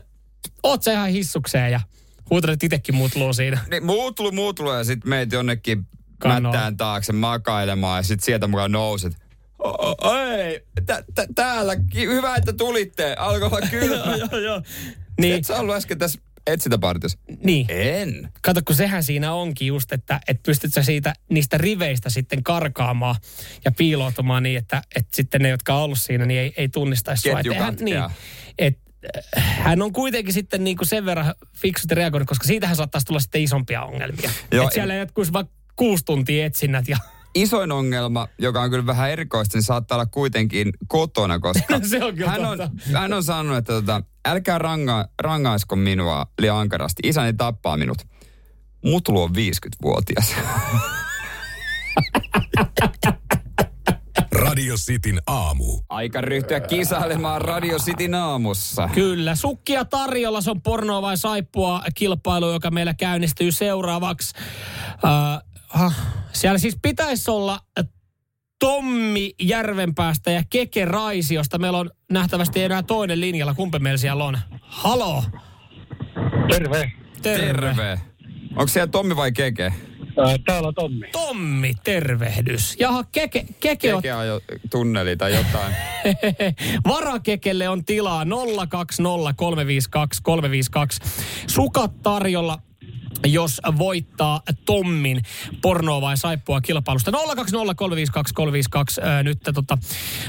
[0.64, 1.82] oot sä ihan hissukseen ja
[2.30, 3.60] huutelet itsekin mutluu siinä.
[3.72, 5.88] Niin, muutlu, muutlu ja sitten meet jonnekin
[6.28, 9.14] Mättään taakse makailemaan ja sitten sieltä mukaan nouset.
[10.38, 14.16] Ei, tä- tä- täällä, hyvä että tulitte, alkoi olla kylmä.
[14.16, 14.60] joo, joo.
[14.60, 14.96] niin.
[15.22, 17.20] Niin, Et sä ollut äsken tässä etsintäpartiossa?
[17.44, 17.66] niin.
[17.70, 18.30] En.
[18.42, 23.16] Kato, kun sehän siinä onkin just, että, että pystyt sä siitä niistä riveistä sitten karkaamaan
[23.66, 27.22] ja piiloutumaan niin, että, että sitten ne, jotka on ollut siinä, niin ei, ei tunnistaisi
[27.30, 27.40] sua.
[27.40, 28.04] Et eihän- niin,
[28.60, 28.78] et,
[29.38, 33.20] äh, hän on kuitenkin sitten niin kuin sen verran fiksusti reagoinut, koska siitähän saattaisi tulla
[33.20, 34.30] sitten isompia ongelmia.
[34.52, 36.98] Joo, että siellä jatkuisi vaikka kuusi tuntia etsinnät ja
[37.36, 42.16] Isoin ongelma, joka on kyllä vähän erikoista, niin saattaa olla kuitenkin kotona, koska Se on
[42.16, 43.00] kyllä hän, on, totta.
[43.00, 47.02] hän on sanonut, että tota, älkää ranga, rangaisko minua liian ankarasti.
[47.06, 47.98] Isäni tappaa minut.
[48.86, 50.36] Mutlu on 50-vuotias.
[54.32, 55.80] Radio Cityn aamu.
[55.90, 58.90] Aika ryhtyä kisailemaan Radio Cityn aamussa.
[58.94, 64.36] Kyllä, sukkia tarjolla, se on pornoa vai saippua kilpailu, joka meillä käynnistyy seuraavaksi.
[64.94, 65.49] Uh,
[66.34, 67.60] siellä siis pitäisi olla
[68.60, 71.58] Tommi Järvenpäästä ja Keke Raisiosta.
[71.58, 73.54] Meillä on nähtävästi enää toinen linjalla.
[73.54, 74.40] Kumpi meillä siellä on?
[74.62, 75.24] Halo!
[76.52, 76.92] Terve.
[77.22, 77.46] Terve.
[77.46, 78.00] Terve.
[78.50, 79.74] Onko siellä Tommi vai Keke?
[80.18, 81.08] Ää, Täällä on Tommi.
[81.12, 82.76] Tommi, tervehdys.
[82.80, 85.76] Jaha, keke, keke on Keke on jo tunneli tai jotain.
[86.94, 88.26] Varakekelle on tilaa
[88.70, 91.02] 020 352 352.
[91.48, 92.60] Sukat tarjolla
[93.26, 95.22] jos voittaa Tommin
[95.62, 97.12] pornoa vai saippua kilpailusta.
[97.12, 99.02] 020 352 352.
[99.02, 99.78] Äh, nyt tota,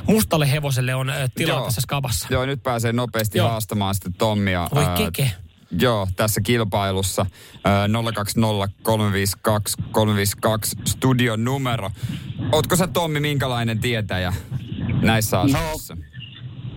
[0.07, 1.64] mustalle hevoselle on äh, tilaa Joo.
[1.64, 2.29] tässä skabassa.
[2.31, 3.49] Joo, nyt pääsee nopeasti Joo.
[3.49, 4.69] haastamaan sitten Tommia.
[4.75, 5.33] Voi ää, keke.
[5.81, 7.27] Joo, tässä kilpailussa
[7.64, 11.90] ää, 020 352 352 studion numero.
[12.53, 14.35] Ootko sä Tommi minkälainen tietäjä
[15.03, 15.97] näissä asioissa?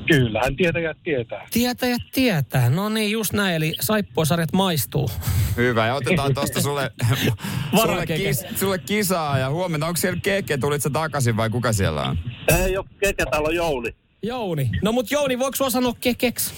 [0.08, 1.48] Kyllähän tietäjät tietää.
[1.52, 2.70] Tietäjät tietää.
[2.70, 3.56] No niin, just näin.
[3.56, 5.10] Eli saippuasarjat maistuu.
[5.58, 6.92] Hyvä, ja otetaan tosta sulle,
[7.82, 9.88] sulle, kis, sulle kisaa ja huomenna.
[9.88, 12.18] Onko siellä keke, tulit sä takaisin vai kuka siellä on?
[12.60, 13.96] Ei ole kekä, täällä on Jouni.
[14.26, 14.70] Jouni.
[14.82, 16.54] No mut Jouni, voiko sua sanoa kekeks?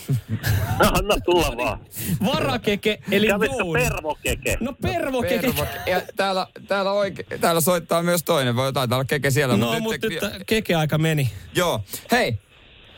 [0.79, 1.79] No, anna tulla vaan.
[2.25, 3.84] Varakeke, eli Kävitkö Jouni.
[3.84, 4.58] pervokeke?
[4.60, 5.41] No pervokeke.
[5.41, 5.65] Pervo.
[5.86, 8.55] Ja täällä, täällä, oike, täällä soittaa myös toinen.
[8.55, 9.58] Voi taitaa olla keke siellä.
[9.58, 11.29] No, mutta nyt keke aika meni.
[11.55, 11.84] Joo.
[12.12, 12.38] Hei,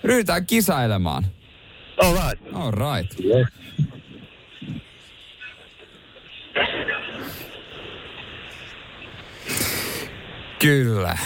[0.03, 1.25] ryhdytään kisailemaan.
[1.97, 2.53] All right.
[2.53, 3.15] All right.
[10.60, 11.17] Kyllä.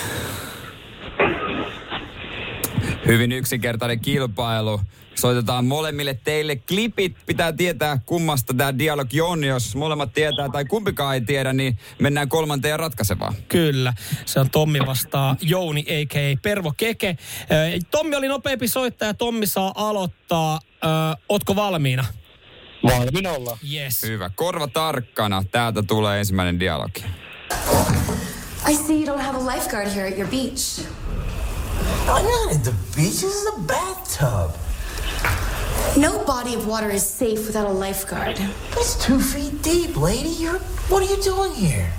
[3.06, 4.82] Hyvin yksinkertainen kilpailu.
[5.22, 7.16] Soitetaan molemmille teille klipit.
[7.26, 9.44] Pitää tietää, kummasta tämä dialogi on.
[9.44, 13.34] Jos molemmat tietää tai kumpikaan ei tiedä, niin mennään kolmanteen ratkaisevaan.
[13.48, 13.94] Kyllä,
[14.26, 16.38] se on Tommi vastaa Jouni, a.k.a.
[16.42, 17.18] Pervo Keke.
[17.92, 20.60] Tommi oli nopeampi soittaja, Tommi saa aloittaa.
[20.84, 20.88] Ö,
[21.30, 22.06] Ootko valmiina?
[22.84, 23.58] Valmiina ollaan.
[23.74, 24.04] Yes.
[24.04, 24.30] Hyvä.
[24.36, 25.44] Korva tarkkana.
[25.52, 27.06] Täältä tulee ensimmäinen dialogi.
[28.70, 30.80] I see you don't have a lifeguard here at your beach.
[32.08, 33.10] I'm not at the beach.
[33.10, 34.71] This is a bathtub.
[35.98, 38.40] No body of water is safe without a lifeguard.
[38.78, 40.30] It's two feet deep, lady.
[40.30, 40.60] You're.
[40.90, 41.90] What are you doing here?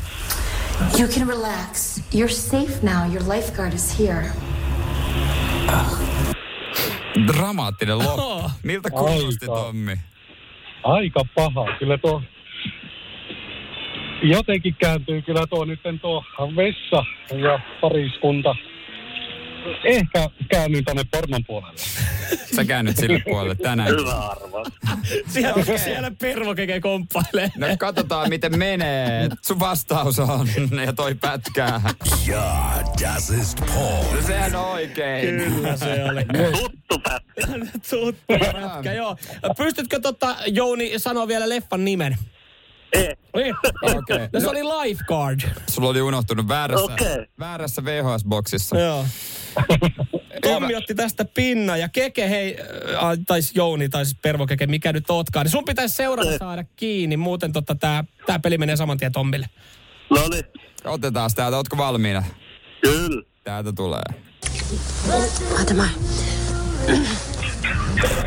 [0.99, 2.01] You can relax.
[2.11, 3.07] You're safe now.
[3.07, 4.33] Your lifeguard is here.
[7.27, 8.51] Dramaattinen loppu.
[8.63, 9.63] Miltä kuulosti, Aika.
[9.63, 9.97] Tommi?
[10.85, 11.67] Aika paha.
[11.79, 12.23] Kyllä tuo
[14.23, 16.25] jotenkin kääntyy kyllä tuo nyt tuo
[16.57, 17.05] vessa
[17.37, 18.55] ja pariskunta.
[19.85, 21.79] Ehkä käännyn tänne pornon puolelle.
[22.57, 23.89] Sä käännyt sille puolelle tänään.
[23.89, 24.65] Hyvä arva.
[25.33, 27.51] Siellä, siellä Pervo Keke komppailee.
[27.57, 29.29] No katsotaan, miten menee.
[29.43, 30.49] Sun vastaus on,
[30.87, 31.81] ja toi pätkää.
[32.27, 32.73] Ja,
[33.03, 34.15] das ist Paul.
[34.15, 35.37] No sehän on oikein.
[35.37, 36.25] Kyllä se oli.
[36.53, 37.67] Tuttu pätkä.
[37.91, 39.17] Tuttu pätkä, joo.
[39.57, 42.17] Pystytkö totta, Jouni, sanoa vielä leffan nimen?
[42.93, 43.17] Ei.
[43.35, 43.53] Ei.
[43.83, 44.29] Okei.
[44.33, 45.41] No se oli Lifeguard.
[45.71, 47.27] Sulla oli unohtunut väärässä, Okei.
[47.39, 48.79] väärässä VHS-boksissa.
[48.79, 49.07] Joo.
[50.43, 54.93] Tommi otti tästä pinna ja Keke, hei, äh, tai Jouni, tai siis Pervo Keke, mikä
[54.93, 58.99] nyt ootkaan, niin sun pitäisi seurata saada kiinni, muuten tota, tää, tää peli menee saman
[58.99, 59.47] tien Tommille.
[60.11, 60.45] No niin.
[60.85, 61.57] Otetaan täältä.
[61.57, 62.25] Ootko valmiina?
[62.83, 63.23] Kyllä.
[63.45, 64.03] Täältä tulee.
[65.57, 65.89] Warte mal.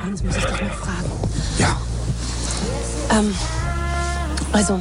[0.07, 1.11] Eins muss ich dich noch fragen.
[1.59, 1.75] Ja.
[3.11, 3.33] Ähm,
[4.53, 4.79] also,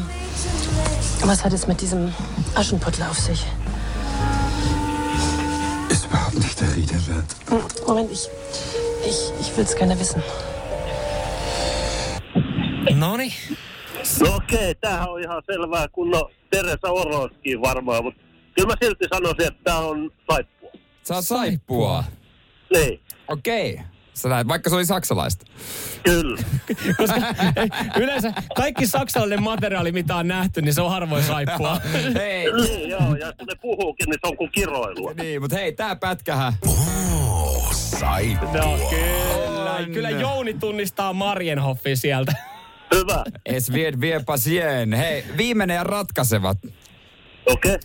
[1.27, 2.13] was hat es mit diesem
[2.55, 3.45] Aschenputtel auf sich?
[6.55, 7.37] Nicht der Rede wert.
[7.51, 8.29] Hm, Moment, ich,
[9.07, 10.23] ich, ich will es gerne wissen.
[12.95, 13.33] Noni.
[14.21, 18.21] No okei, tämähän on ihan selvää, kun on Teresa Oroskin varmaan, mutta
[18.57, 20.71] kyllä mä silti sanoisin, että tämä on saippua.
[21.03, 22.05] Saa saippua.
[22.73, 23.81] Niin, Okei.
[24.15, 25.47] Sä näet, vaikka se oli saksalaista.
[26.03, 26.39] kyllä.
[26.99, 27.21] Koska
[27.57, 27.69] ei,
[28.03, 31.81] yleensä kaikki saksalainen materiaali, mitä on nähty, niin se on harvoin saippua.
[32.19, 32.53] hei.
[32.53, 35.13] Niin, joo, ja kun ne puhuukin, niin se on kuin kiroilua.
[35.13, 36.53] Niin, mutta hei, tää pätkähän.
[36.67, 38.53] Oh, saippua.
[38.53, 39.75] No kyllä.
[39.75, 39.85] On.
[39.93, 42.33] Kyllä Jouni tunnistaa Marienhoffin sieltä.
[42.95, 43.25] Hyvä.
[43.47, 44.93] Es wird vie pasien.
[44.93, 46.59] Hei, viimeinen ja ratkaisevat.
[47.47, 47.79] Okei.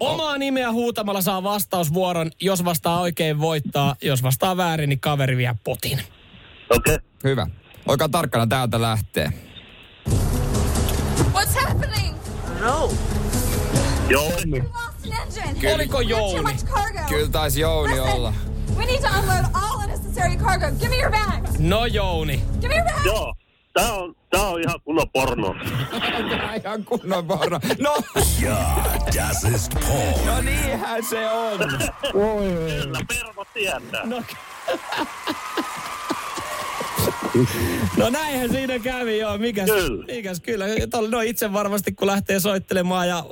[0.00, 2.30] Omaa nimeä huutamalla saa vastausvuoron.
[2.40, 3.96] Jos vastaa oikein voittaa.
[4.02, 6.00] Jos vastaa väärin, niin kaveri vie potin.
[6.70, 6.98] Okei.
[7.24, 7.46] Hyvä.
[7.86, 9.32] Olkaa tarkkana, täältä lähtee.
[11.32, 12.16] What's happening?
[12.60, 12.96] Lost
[14.34, 14.54] an
[15.44, 15.74] engine.
[15.74, 16.56] Oliko Jouni?
[17.08, 18.34] Kyllä taisi Jouni Listen, olla.
[18.76, 20.66] We need to unload all unnecessary cargo.
[20.78, 21.58] Give me your bags.
[21.58, 22.42] No Jouni.
[22.60, 23.04] Give me your bags.
[23.04, 23.34] Joo.
[23.72, 25.54] Tää on, tää on ihan kunnon porno.
[26.64, 27.60] Ihan kunnon porno.
[27.80, 27.96] No,
[28.42, 28.66] Ja,
[29.16, 30.26] das ist Paul.
[30.26, 31.58] no niinhän se on.
[32.12, 34.06] Kyllä, Pervo tietää.
[34.06, 34.22] No,
[37.96, 39.38] no näinhän siinä kävi joo.
[39.38, 40.04] Mikäs, Kyllä.
[40.06, 40.66] mikäs kyllä.
[40.66, 43.24] Tol- No itse varmasti kun lähtee soittelemaan ja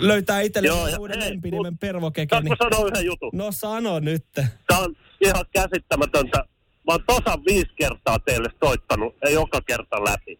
[0.00, 3.30] löytää itselleen uuden hei, lempinimen mut- Pervokeke, Saanko niin sanoa yhden jutun?
[3.32, 4.24] no sano nyt.
[4.66, 6.44] Tää on ihan käsittämätöntä.
[6.88, 10.38] Mä oon tosan viisi kertaa teille soittanut ja joka kerta läpi.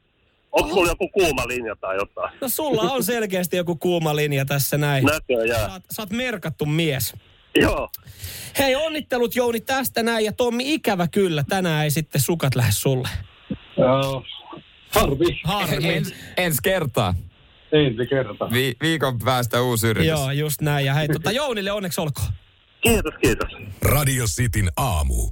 [0.52, 2.38] Onko sulla joku kuuma linja tai jotain?
[2.40, 5.04] No sulla on selkeästi joku kuuma linja tässä näin.
[5.04, 5.66] Näköjään.
[5.66, 7.14] Sä oot, sä oot merkattu mies.
[7.60, 7.88] Joo.
[8.58, 10.24] Hei, onnittelut Jouni tästä näin.
[10.24, 13.08] Ja Tommi, ikävä kyllä, tänään ei sitten sukat lähde sulle.
[13.76, 14.24] Joo.
[14.90, 15.40] Harvi.
[15.44, 15.88] Harmi.
[15.88, 17.14] Ens, ensi kertaa.
[17.72, 18.50] Ensi kerta.
[18.52, 20.08] Vi, viikon päästä uusi yritys.
[20.08, 20.86] Joo, just näin.
[20.86, 22.28] Ja hei, tota, Jounille onneksi olkoon.
[22.80, 23.50] Kiitos, kiitos.
[23.82, 25.30] Radio Cityn aamu.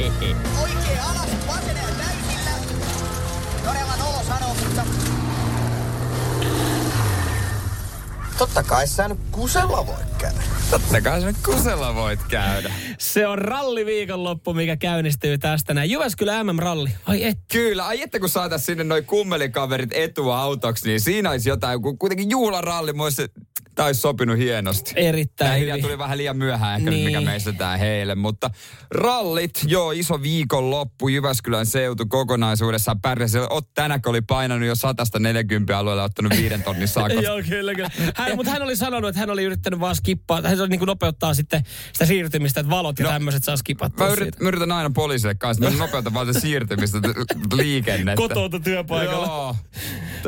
[0.00, 2.50] Oikein alas, vasenee täysillä.
[3.64, 4.82] Todella nolo sanoo, mutta...
[8.38, 10.42] Totta kai sä nyt kusella voit käydä.
[10.70, 12.72] Totta kai sä nyt kusella voit käydä.
[12.98, 15.90] Se on ralliviikonloppu, mikä käynnistyy tästä näin.
[15.90, 16.90] Jyväskylä MM-ralli.
[17.06, 17.38] Ai et.
[17.52, 22.30] Kyllä, ai että kun saatais sinne noi kummelikaverit etuautoksi, niin siinä olisi jotain, kun kuitenkin
[22.30, 23.22] juhlaralli, muista
[23.74, 24.92] tämä olisi sopinut hienosti.
[24.96, 25.82] Erittäin Tämä hyvin.
[25.82, 27.04] tuli vähän liian myöhään ehkä, Niin.
[27.04, 27.18] niin.
[27.18, 28.50] mikä meistä tää heille, mutta
[28.90, 33.38] rallit, joo, iso viikonloppu Jyväskylän seutu kokonaisuudessaan pärjäsi.
[33.50, 37.12] Ot tänäkö oli painanut jo 140 alueella ottanut viiden tonnin sakot.
[37.22, 37.90] Joo, kyllä, kyllä.
[38.16, 40.40] Hän, mutta hän oli sanonut, että hän oli yrittänyt vaan skippaa.
[40.42, 44.06] Hän oli niin kuin nopeuttaa sitten sitä siirtymistä, että valot ja No, tämmöiset saa skipattua
[44.06, 44.22] Mä, siitä.
[44.22, 46.98] yrit, mä yritän aina poliisille kanssa, että mä nopeutan vaan sitä siirtymistä
[47.56, 48.16] liikennettä.
[48.16, 49.26] Kotoutu työpaikalla.
[49.26, 49.56] Joo,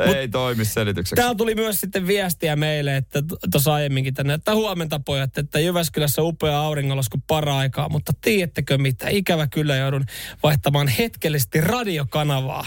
[0.02, 1.20] ei toimi selitykseksi.
[1.20, 6.22] Täällä tuli myös sitten viestiä meille, että tuossa aiemminkin tänne, että huomenta pojat, että Jyväskylässä
[6.22, 9.09] upea auringonlasku para-aikaa, mutta tiedättekö mitä?
[9.09, 10.04] Ikävä kyllä joudun
[10.42, 12.66] vaihtamaan hetkellisesti radiokanavaa.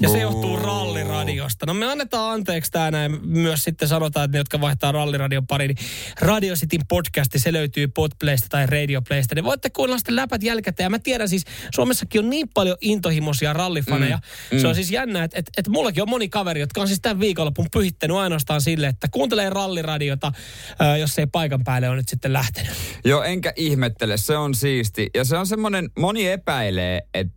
[0.00, 1.66] Ja se johtuu ralliradiosta.
[1.66, 3.18] No me annetaan anteeksi tää näin.
[3.22, 5.86] Myös sitten sanotaan, että ne, jotka vaihtaa ralliradion pariin, niin
[6.20, 9.34] Radio Cityn podcasti, se löytyy Podplaysta tai Radioplaysta.
[9.34, 10.84] Niin voitte kuunnella sitten läpät jälkikäteen.
[10.84, 14.16] Ja mä tiedän siis, Suomessakin on niin paljon intohimoisia rallifaneja.
[14.16, 14.60] Mm, mm.
[14.60, 17.20] Se on siis jännä, että, että, että mullakin on moni kaveri, jotka on siis tämän
[17.20, 20.32] viikonlopun pyhittänyt ainoastaan sille, että kuuntelee ralliradiota,
[20.78, 22.72] ää, jos ei paikan päälle ole nyt sitten lähtenyt.
[23.04, 25.10] Joo, enkä ihmettele, se on siisti.
[25.14, 27.35] Ja se on semmoinen, moni epäilee, että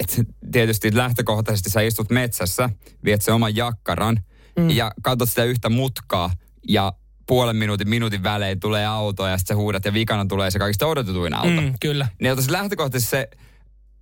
[0.00, 2.70] et tietysti lähtökohtaisesti sä istut metsässä,
[3.04, 4.20] viet sen oman jakkaran
[4.58, 4.70] mm.
[4.70, 6.30] ja katsot sitä yhtä mutkaa
[6.68, 6.92] ja
[7.26, 10.86] puolen minuutin, minuutin välein tulee auto ja sitten sä huudat ja vikana tulee se kaikista
[10.86, 11.60] odotetuin auto.
[11.60, 12.08] Mm, kyllä.
[12.20, 13.28] Niin lähtökohtaisesti se,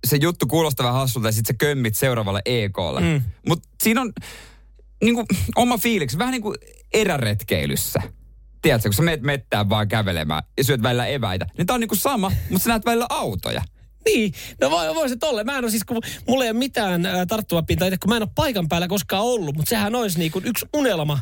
[0.07, 3.01] se juttu kuulostaa vähän hassulta ja sitten sä kömmit seuraavalle EKlle.
[3.01, 3.21] Mm.
[3.47, 4.13] Mutta siinä on
[5.03, 6.55] niin kuin, oma fiiliksi, vähän niin kuin
[6.93, 8.01] eräretkeilyssä.
[8.61, 11.87] Tiedätkö, kun sä meet mettään vaan kävelemään ja syöt välillä eväitä, niin tää on niin
[11.87, 13.61] kuin sama, mutta sä näet välillä autoja.
[14.13, 15.43] Niin, no voi, voi se tolle.
[15.43, 18.23] Mä en ole siis, kun mulla ei ole mitään äh, tarttuvapintaa, itse, kun mä en
[18.23, 21.19] ole paikan päällä koskaan ollut, mutta sehän olisi niin kuin yksi unelma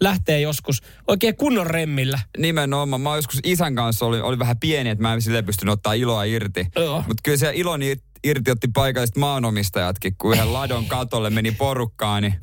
[0.00, 2.18] lähtee joskus oikein kunnon remmillä.
[2.38, 3.00] Nimenomaan.
[3.00, 5.92] Mä oon joskus isän kanssa oli, oli vähän pieni, että mä en silleen pystynyt ottaa
[5.92, 6.66] iloa irti.
[6.96, 12.34] Mutta kyllä se iloni irti otti paikalliset maanomistajatkin, kun yhden ladon katolle meni porukkaan, niin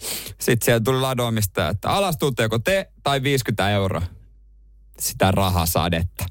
[0.42, 4.02] sitten siellä tuli ladonomistaja, että alas joko te tai 50 euroa.
[5.00, 6.26] Sitä rahasadetta.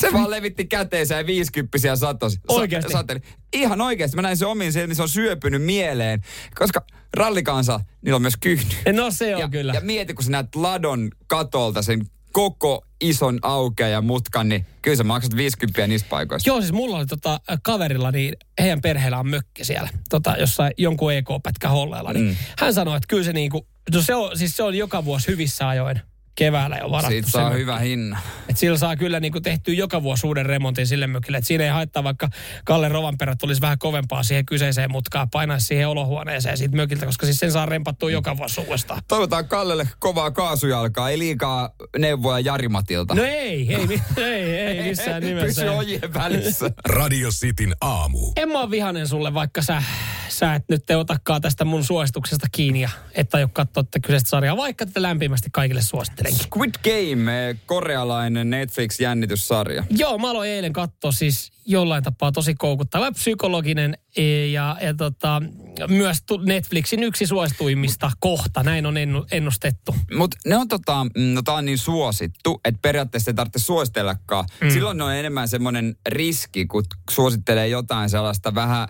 [0.00, 2.32] Se vaan levitti käteensä ja 50 satos.
[2.32, 2.92] Sa- Oikeasti?
[2.92, 3.20] sateli.
[3.52, 4.16] Ihan oikeasti.
[4.16, 6.22] Mä näin se omin silmin, se on syöpynyt mieleen.
[6.54, 6.82] Koska
[7.16, 8.74] rallikansa, niillä on myös kyhny.
[8.92, 9.72] No se on ja, kyllä.
[9.72, 14.96] Ja mieti, kun sä näet ladon katolta sen koko ison aukea ja mutkan, niin kyllä
[14.96, 16.48] sä maksat 50 niistä paikoista.
[16.48, 21.12] Joo, siis mulla oli tota, kaverilla, niin heidän perheellä on mökki siellä, tota, jossain jonkun
[21.12, 22.12] EK-pätkä holleilla.
[22.12, 22.36] Niin Mm.
[22.58, 25.68] Hän sanoi, että kyllä se niinku, no se on, siis se on joka vuosi hyvissä
[25.68, 26.00] ajoin
[26.38, 27.10] keväällä jo varattu.
[27.10, 27.60] Siitä se saa mökki.
[27.60, 28.18] hyvä hinna.
[28.48, 31.38] Et sillä saa kyllä niinku tehtyä joka vuosi uuden remontin sille mökille.
[31.38, 32.28] Et siinä ei haittaa, vaikka
[32.64, 37.38] Kalle Rovanperä tulisi vähän kovempaa siihen kyseiseen mutkaan, painaisi siihen olohuoneeseen siitä mökiltä, koska siis
[37.38, 39.02] sen saa rempattua joka vuosi uudestaan.
[39.08, 43.14] Toivotaan Kallelle kovaa kaasujalkaa, ei liikaa neuvoja Jarimatilta.
[43.14, 45.62] No ei, ei, mi- ei, ei missään nimessä.
[45.62, 46.70] Pysy ojien välissä.
[46.98, 48.32] Radio Cityn aamu.
[48.36, 49.82] En mä ole vihanen sulle, vaikka sä,
[50.28, 54.28] sä et nyt te otakaan tästä mun suosituksesta kiinni ja et aio katsoa tätä kyseistä
[54.30, 55.82] sarjaa, vaikka tätä lämpimästi kaikille
[56.30, 56.82] suosittelenkin.
[56.82, 59.84] Squid Game, eh, korealainen Netflix-jännityssarja.
[59.90, 65.42] Joo, mä aloin eilen katsoa siis jollain tapaa tosi koukuttava psykologinen e, ja, ja tota,
[65.88, 69.94] myös Netflixin yksi suosituimmista kohta, näin on ennu, ennustettu.
[70.16, 74.44] Mutta ne on tota, mm, no tää on niin suosittu, että periaatteessa ei tarvitse suositellakaan.
[74.60, 74.70] Mm.
[74.70, 78.88] Silloin ne on enemmän semmoinen riski, kun suosittelee jotain sellaista vähän,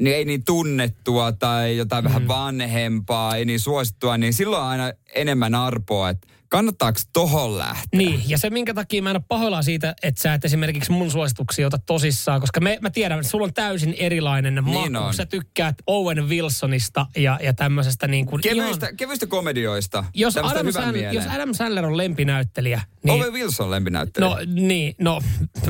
[0.00, 2.08] niin ei niin tunnettua tai jotain mm.
[2.08, 7.98] vähän vanhempaa, ei niin suosittua, niin silloin on aina enemmän arpoa, että kannattaako tohon lähteä.
[7.98, 11.10] Niin, ja se minkä takia mä en ole pahoillaan siitä, että sä et esimerkiksi mun
[11.10, 14.80] suosituksia ota tosissaan, koska me, mä tiedän, että sulla on täysin erilainen maku.
[14.80, 15.14] Niin on.
[15.14, 18.96] Sä tykkäät Owen Wilsonista ja, ja tämmöisestä niin kuin Kevyistä, ihan...
[18.96, 20.04] kevyistä komedioista.
[20.14, 21.14] Jos Adam, Sandler, mieleen.
[21.14, 23.22] jos Adam Sandler on lempinäyttelijä, Niin.
[23.22, 24.30] Owen Wilson lempinäyttelijä.
[24.30, 25.20] No niin, no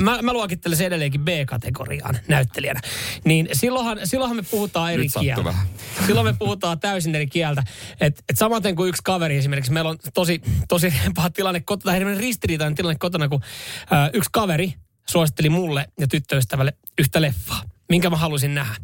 [0.01, 2.81] mä, mä luokittelen sen edelleenkin B-kategoriaan näyttelijänä.
[3.25, 5.45] Niin silloinhan, silloinhan me puhutaan eri Nyt kieltä.
[5.45, 5.67] vähän.
[6.07, 7.63] Silloin me puhutaan täysin eri kieltä.
[8.01, 12.15] Et, et samaten kuin yksi kaveri esimerkiksi, meillä on tosi, tosi paha tilanne, kotona, tai
[12.19, 13.43] ristiriitainen tilanne kotona, kun
[13.91, 14.75] ää, yksi kaveri
[15.09, 17.63] suositteli mulle ja tyttöystävälle yhtä leffaa.
[17.89, 18.75] minkä mä halusin nähdä.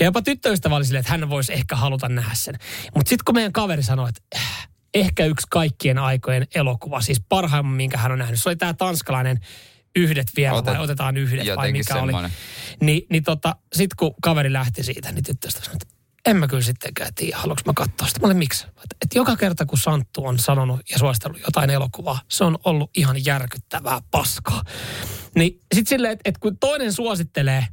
[0.00, 2.54] Ja jopa tyttöystävä oli silleen, että hän voisi ehkä haluta nähdä sen.
[2.94, 7.74] Mutta sitten kun meidän kaveri sanoi, että äh, ehkä yksi kaikkien aikojen elokuva, siis parhaimman,
[7.74, 9.38] minkä hän on nähnyt, se oli tämä tanskalainen
[9.96, 12.24] yhdet vielä, Otet- vai otetaan yhdet, vai mikä semmoinen.
[12.24, 12.30] oli.
[12.80, 15.97] Ni, niin tota, sitten kun kaveri lähti siitä, niin tyttöystävä sanoi, että
[16.30, 18.20] en mä kyllä sittenkään tiedä, haluanko mä katsoa sitä.
[18.20, 18.66] Mä olin, miksi?
[18.66, 22.90] Että, että joka kerta, kun Santtu on sanonut ja suositellut jotain elokuvaa, se on ollut
[22.96, 24.62] ihan järkyttävää paskaa.
[25.34, 27.66] Niin sitten silleen, että, että kun toinen suosittelee,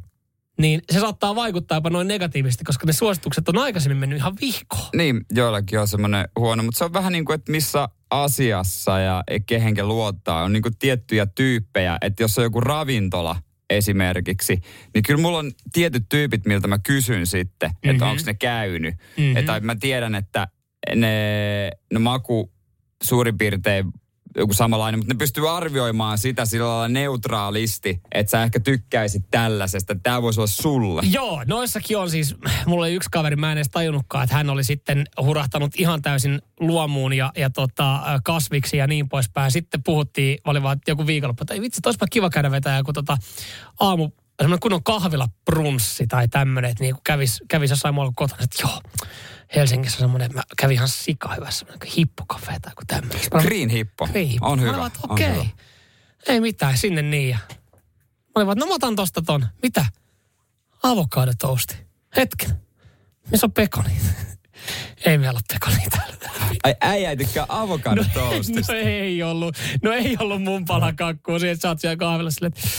[0.59, 4.89] niin se saattaa vaikuttaa jopa noin negatiivisesti, koska ne suositukset on aikaisemmin mennyt ihan vihkoon.
[4.95, 9.23] Niin, joillakin on semmoinen huono, mutta se on vähän niin kuin, että missä asiassa ja
[9.45, 10.43] kehenkä luottaa.
[10.43, 13.35] On niin kuin tiettyjä tyyppejä, että jos on joku ravintola
[13.69, 14.61] esimerkiksi,
[14.93, 17.89] niin kyllä mulla on tietyt tyypit, miltä mä kysyn sitten, mm-hmm.
[17.89, 18.95] että onko ne käynyt.
[19.17, 19.37] Mhm.
[19.37, 20.47] Että mä tiedän, että
[20.95, 22.51] ne, ne maku
[23.03, 23.85] suurin piirtein
[24.35, 29.95] joku samanlainen, mutta ne pystyy arvioimaan sitä sillä lailla neutraalisti, että sä ehkä tykkäisit tällaisesta,
[30.03, 31.01] tämä voisi olla sulle.
[31.11, 34.63] Joo, noissakin on siis, mulla oli yksi kaveri, mä en edes tajunnutkaan, että hän oli
[34.63, 39.51] sitten hurahtanut ihan täysin luomuun ja, ja tota, kasviksi ja niin poispäin.
[39.51, 43.17] Sitten puhuttiin, oli vaan joku viikonloppu, että vitsi, toispa kiva käydä vetää joku tota,
[43.79, 44.09] aamu,
[44.41, 48.63] semmoinen kunnon kahvila brunssi tai tämmöinen, että niin kävis, kävis jossain muualla kuin kotona, että
[48.63, 48.81] joo,
[49.55, 53.21] Helsingissä semmoinen, mä kävin ihan sika hyvä semmoinen hippokafe tai joku tämmöinen.
[53.31, 54.07] Green hippo.
[54.07, 54.47] Green hippo.
[54.47, 54.91] On Mä hyvä.
[55.09, 55.45] Okei, hyvä.
[56.27, 57.29] ei mitään, sinne niin.
[57.29, 59.47] Ja mä olin vaan, no mä otan tosta ton.
[59.63, 59.85] Mitä?
[60.83, 61.75] Avokadotousti.
[62.17, 62.49] Hetken.
[63.31, 63.89] Missä on pekoni?
[65.05, 66.15] ei meillä ole pekoni täällä.
[66.63, 68.73] Ai äijä ei tykkää avokado toastista.
[68.73, 69.57] no ei ollut.
[69.83, 72.69] No ei ollut mun palakakkua siihen, että sä oot siellä kahvilla silleen, että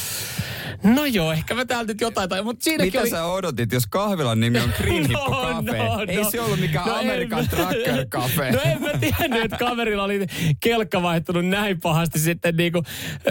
[0.83, 3.11] No joo, ehkä mä täältä nyt jotain tai, mutta siinäkin Mitä oli...
[3.11, 5.79] sä odotit, jos kahvilan nimi on Green Hippo No, Cafe?
[5.79, 6.31] no, Ei no.
[6.31, 8.51] se ollut mikään No en Amerikan mä- Trucker Cafe.
[8.57, 10.27] No en mä tiennyt, että kaverilla oli
[10.61, 12.83] kelkka vaihtunut näin pahasti sitten niinku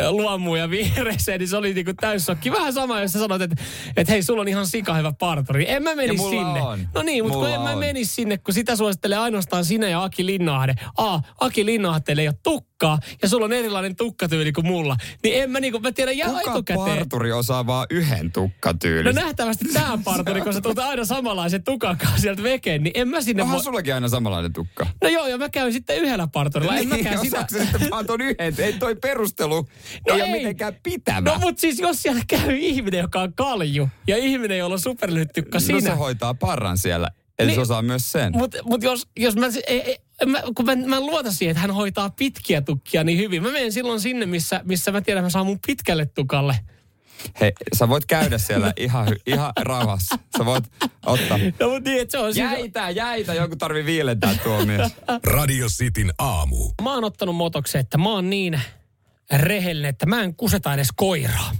[0.09, 2.51] luomuun ja vihreeseen, niin se oli niinku täyssokki.
[2.51, 3.55] Vähän sama, jos sä sanot, että,
[3.97, 5.69] että hei, sulla on ihan sika hyvä parturi.
[5.71, 6.61] En mä menisi sinne.
[6.61, 6.87] on.
[6.95, 10.25] No niin, mutta kun en mä menisi sinne, kun sitä suosittelee ainoastaan sinä ja Aki
[10.25, 10.73] Linnahde.
[10.97, 14.95] A, Aki Linnahde ei ole tukkaa ja sulla on erilainen tukkatyyli kuin mulla.
[15.23, 16.97] Niin en mä niinku, mä tiedän Kuka etukäteen.
[16.97, 19.15] parturi osaa vaan yhden tukkatyylin?
[19.15, 23.07] No nähtävästi tämä parturi, kun sä tulet aina samanlaisen tukan kanssa sieltä vekeen, niin en
[23.07, 23.63] mä sinne Onhan voi...
[23.63, 24.87] sullakin aina samanlainen tukka.
[25.01, 26.75] No joo, ja mä käyn sitten yhdellä parturilla.
[26.77, 27.37] En mäkään sitä...
[27.37, 28.53] osaako se sitten vaan ton yhden?
[28.57, 29.55] Ei toi perustelu
[30.07, 30.21] No ei, ei.
[30.21, 31.21] ole mitenkään pitävä.
[31.29, 35.29] No mutta siis jos siellä käy ihminen, joka on kalju, ja ihminen, jolla on superlyhyt
[35.33, 35.95] tykka no se siinä.
[35.95, 37.07] hoitaa parran siellä.
[37.39, 37.55] Eli Niin.
[37.55, 38.33] se osaa myös sen.
[38.37, 41.61] Mutta mut jos, jos mä, ei, ei, mä, kun mä, mä en luota siihen, että
[41.61, 43.43] hän hoitaa pitkiä tukkia niin hyvin.
[43.43, 46.55] Mä menen silloin sinne, missä, missä mä tiedän, että mä saan mun pitkälle tukalle.
[47.39, 50.19] Hei, sä voit käydä siellä ihan, ihan rauhassa.
[50.37, 50.63] Sä voit
[51.05, 51.37] ottaa.
[51.59, 52.51] No mutta niin, että se on siis...
[52.51, 54.91] Jäitä, jäitä, joku tarvii viilentää tuo mies.
[55.23, 56.71] Radio Cityn aamu.
[56.81, 58.61] Mä oon ottanut motoksen, että mä oon niin
[59.37, 61.51] rehellinen, että mä en kuseta edes koiraa.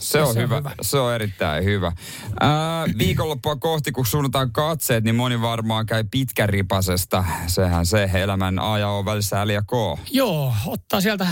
[0.00, 0.56] Se on, Se on hyvä.
[0.56, 0.70] hyvä.
[0.82, 1.92] Se on erittäin hyvä.
[2.40, 7.24] Ää, viikonloppua kohti, kun suunnataan katseet, niin moni varmaan käy pitkäripasesta.
[7.46, 10.00] Sehän se elämän aja on välissä L ja K.
[10.10, 11.26] Joo, ottaa sieltä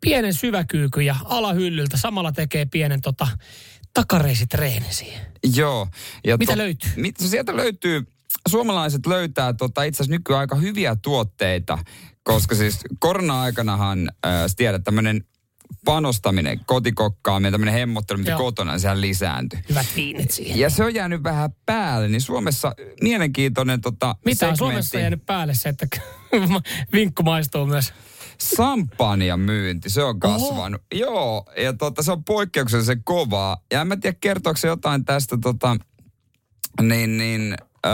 [0.00, 1.96] pienen syväkyykyn ja alahyllyltä.
[1.96, 3.28] Samalla tekee pienen tota,
[3.94, 5.26] takareisitreenin siihen.
[5.54, 5.88] Joo.
[6.24, 6.90] Ja Mitä löytyy?
[6.96, 8.02] Mit, sieltä löytyy,
[8.48, 11.78] suomalaiset löytää tota, itse asiassa nykyään aika hyviä tuotteita,
[12.22, 15.24] koska siis korona-aikanahan, äh, tiedät, tämmöinen
[15.84, 18.38] panostaminen, kotikokkaaminen, tämmöinen hemmottelu, mitä Joo.
[18.38, 19.60] kotona, niin sehän lisääntyi.
[19.68, 20.58] Hyvät viinit siihen.
[20.58, 24.58] Ja se on jäänyt vähän päälle, niin Suomessa mielenkiintoinen tota, Mitä on segmentti.
[24.58, 25.86] Suomessa jäänyt päälle se, että
[26.92, 27.92] vinkku maistuu myös.
[28.40, 30.82] Sampanjan myynti, se on kasvanut.
[30.94, 31.00] Oho.
[31.00, 33.56] Joo, ja tota, se on poikkeuksellisen kovaa.
[33.72, 35.76] Ja en mä tiedä, kertooko se jotain tästä tota,
[36.82, 37.54] niin, niin,
[37.86, 37.88] ö,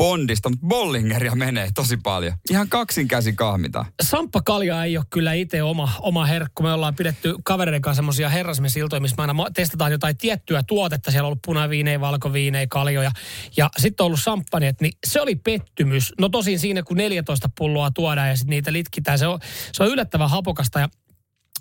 [0.00, 2.32] Bondista, mutta Bollingeria menee tosi paljon.
[2.50, 3.84] Ihan kaksin käsi kahmita.
[4.02, 6.62] Samppa Kalja ei ole kyllä itse oma, oma herkku.
[6.62, 11.10] Me ollaan pidetty kavereiden kanssa semmoisia herrasmesiltoja, missä me aina testataan jotain tiettyä tuotetta.
[11.10, 13.10] Siellä on ollut punaviinejä, valkoviinejä, kaljoja.
[13.56, 16.12] Ja sitten on ollut samppanit, niin se oli pettymys.
[16.20, 19.38] No tosin siinä, kun 14 pulloa tuodaan ja sitten niitä litkitään, se on,
[19.72, 20.80] se on yllättävän hapokasta.
[20.80, 20.88] Ja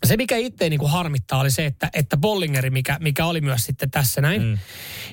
[0.06, 3.66] se, mikä itse niin kuin harmittaa, oli se, että, että Bollingeri, mikä, mikä oli myös
[3.66, 4.58] sitten tässä näin, mm.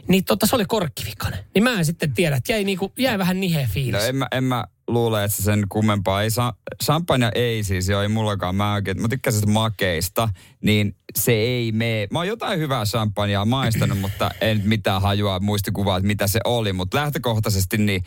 [0.09, 1.41] niin tota, se oli korkkivikainen.
[1.55, 4.03] Niin mä en sitten tiedä, että jäi, niin kuin, jäi vähän niheä fiilis.
[4.03, 6.55] No en mä, en mä luule, että se sen kummempaa ei saa.
[6.85, 8.55] Champagne ei siis, joo, ei mullakaan.
[8.55, 10.29] Mä, oikein, mä tykkäsin sitä makeista,
[10.61, 12.09] niin se ei mene.
[12.11, 16.73] Mä oon jotain hyvää champagnea maistanut, mutta en mitään hajua muistikuvaa, että mitä se oli.
[16.73, 18.05] Mutta lähtökohtaisesti niin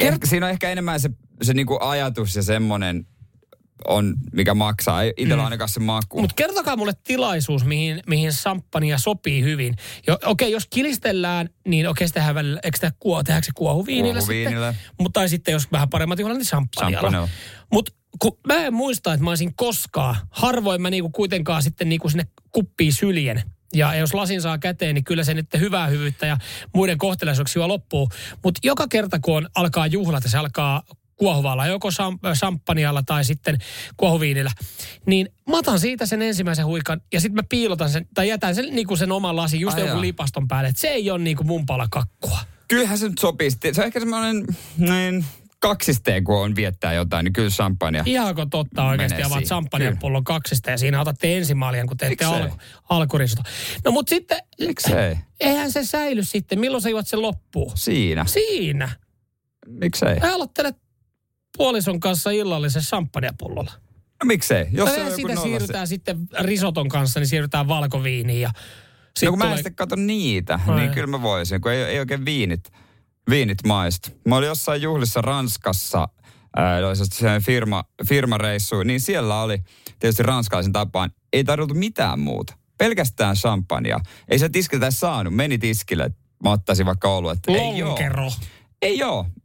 [0.00, 1.10] ehkä, siinä on ehkä enemmän se,
[1.42, 3.06] se niinku ajatus ja semmoinen
[3.88, 5.02] on, mikä maksaa.
[5.02, 5.44] Ei itsellä Mm.
[5.44, 6.20] ainakaan se maku.
[6.20, 9.76] Mutta kertokaa mulle tilaisuus, mihin, mihin samppania sopii hyvin.
[10.06, 14.18] Jo, okei, jos kilistellään, niin okei, okay, tehdään välillä, eikö tehdä kuo, tehdäänkö se kuohuviinillä
[14.18, 14.72] Kuohuviinillä.
[14.72, 14.92] sitten?
[14.98, 17.00] Mutta tai sitten jos vähän paremmat juhlat, niin samppanialla.
[17.00, 17.28] Champagnella.
[17.72, 17.92] Mutta
[18.46, 22.92] mä en muista, että mä olisin koskaan, harvoin mä niinku kuitenkaan sitten niinku sinne kuppiin
[22.92, 23.42] syljen
[23.74, 26.36] Ja jos lasin saa käteen, niin kyllä se nyt hyvää hyvyyttä ja
[26.74, 28.08] muiden kohtelaisuuksia loppuu.
[28.44, 30.82] Mutta joka kerta, kun on, alkaa juhlat ja se alkaa
[31.20, 33.58] kuohuvalla, joko sam- samppanialla tai sitten
[33.96, 34.50] kuohuviinillä,
[35.06, 38.74] niin mä otan siitä sen ensimmäisen huikan ja sitten mä piilotan sen, tai jätän sen,
[38.74, 40.00] niin kuin sen oman lasin just Ai joku jaa.
[40.00, 40.68] lipaston päälle.
[40.68, 42.38] Et se ei ole niin kuin mun pala kakkua.
[42.68, 43.50] Kyllähän se nyt sopii.
[43.50, 44.44] Se on ehkä semmoinen
[44.78, 45.24] niin
[45.58, 48.02] kaksisteen, kun on viettää jotain, niin kyllä champagne.
[48.06, 52.56] Ihanko totta oikeasti avaat champagnen pullon kaksista ja siinä otatte ensimaljan, kun teette alku,
[52.88, 53.42] alkurisota.
[53.84, 55.16] No mutta sitten, Miksei?
[55.40, 56.60] eihän se säily sitten.
[56.60, 57.72] Milloin sä juot sen loppuun?
[57.74, 58.24] Siinä.
[58.26, 58.88] Siinä.
[59.66, 60.20] Miksei?
[60.20, 60.76] Sä aloittelet
[61.60, 63.72] puolison kanssa illallisen champagnepullolla.
[64.22, 64.66] No miksei?
[64.72, 68.40] Jos No se on nolla siirrytään sitten risoton kanssa, niin siirrytään valkoviiniin.
[68.40, 68.50] Ja
[69.18, 70.76] sit No kun mä en tulee- sitten katso niitä, Ai.
[70.80, 72.70] niin kyllä mä voisin, kun ei, ei oikein viinit,
[73.30, 74.10] viinit maistu.
[74.28, 76.08] Mä olin jossain juhlissa Ranskassa,
[77.02, 79.58] sellainen firma, firmareissu, niin siellä oli
[79.98, 82.54] tietysti ranskalaisen tapaan, ei tarvittu mitään muuta.
[82.78, 84.00] Pelkästään champagnea.
[84.28, 87.08] Ei se tiskiltä saanut, meni tiskille, että mä ottaisin vaikka.
[87.48, 87.88] Ei oo.
[87.88, 88.30] Lonkero.
[88.82, 89.26] Ei oo.
[89.26, 89.39] Et, Finis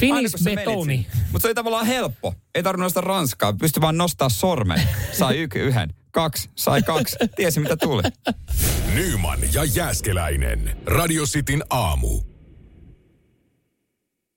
[0.00, 1.06] menit betoni.
[1.32, 2.34] Mutta se oli tavallaan helppo.
[2.54, 3.52] Ei tarvinnut nostaa ranskaa.
[3.52, 4.82] Pystyi vaan nostaa sormen.
[5.12, 5.94] Sai yk, yhden.
[6.10, 6.50] Kaksi.
[6.54, 7.16] Sai kaksi.
[7.36, 8.02] Tiesi mitä tuli.
[8.94, 10.76] Nyman ja Jääskeläinen.
[10.86, 12.35] Radio Cityn aamu.